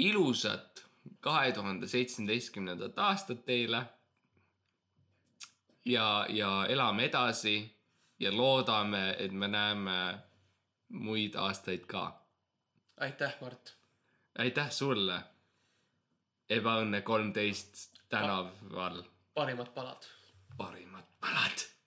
ilusat 0.08 0.84
kahe 1.24 1.52
tuhande 1.52 1.88
seitsmeteistkümnendat 1.88 2.98
aastat 2.98 3.44
teile. 3.44 3.82
ja, 5.84 6.26
ja 6.28 6.66
elame 6.68 7.04
edasi 7.04 7.76
ja 8.20 8.36
loodame, 8.36 9.16
et 9.18 9.32
me 9.32 9.48
näeme 9.48 10.18
muid 10.88 11.34
aastaid 11.34 11.86
ka. 11.86 12.20
aitäh, 13.00 13.34
Mart. 13.40 13.76
aitäh 14.38 14.70
sulle. 14.70 15.22
ebaõnne 16.50 17.02
kolmteist 17.02 17.90
tänaval, 18.08 19.02
parimad 19.34 19.74
palad. 19.74 20.06
parimad 20.56 21.04
palad 21.20 21.77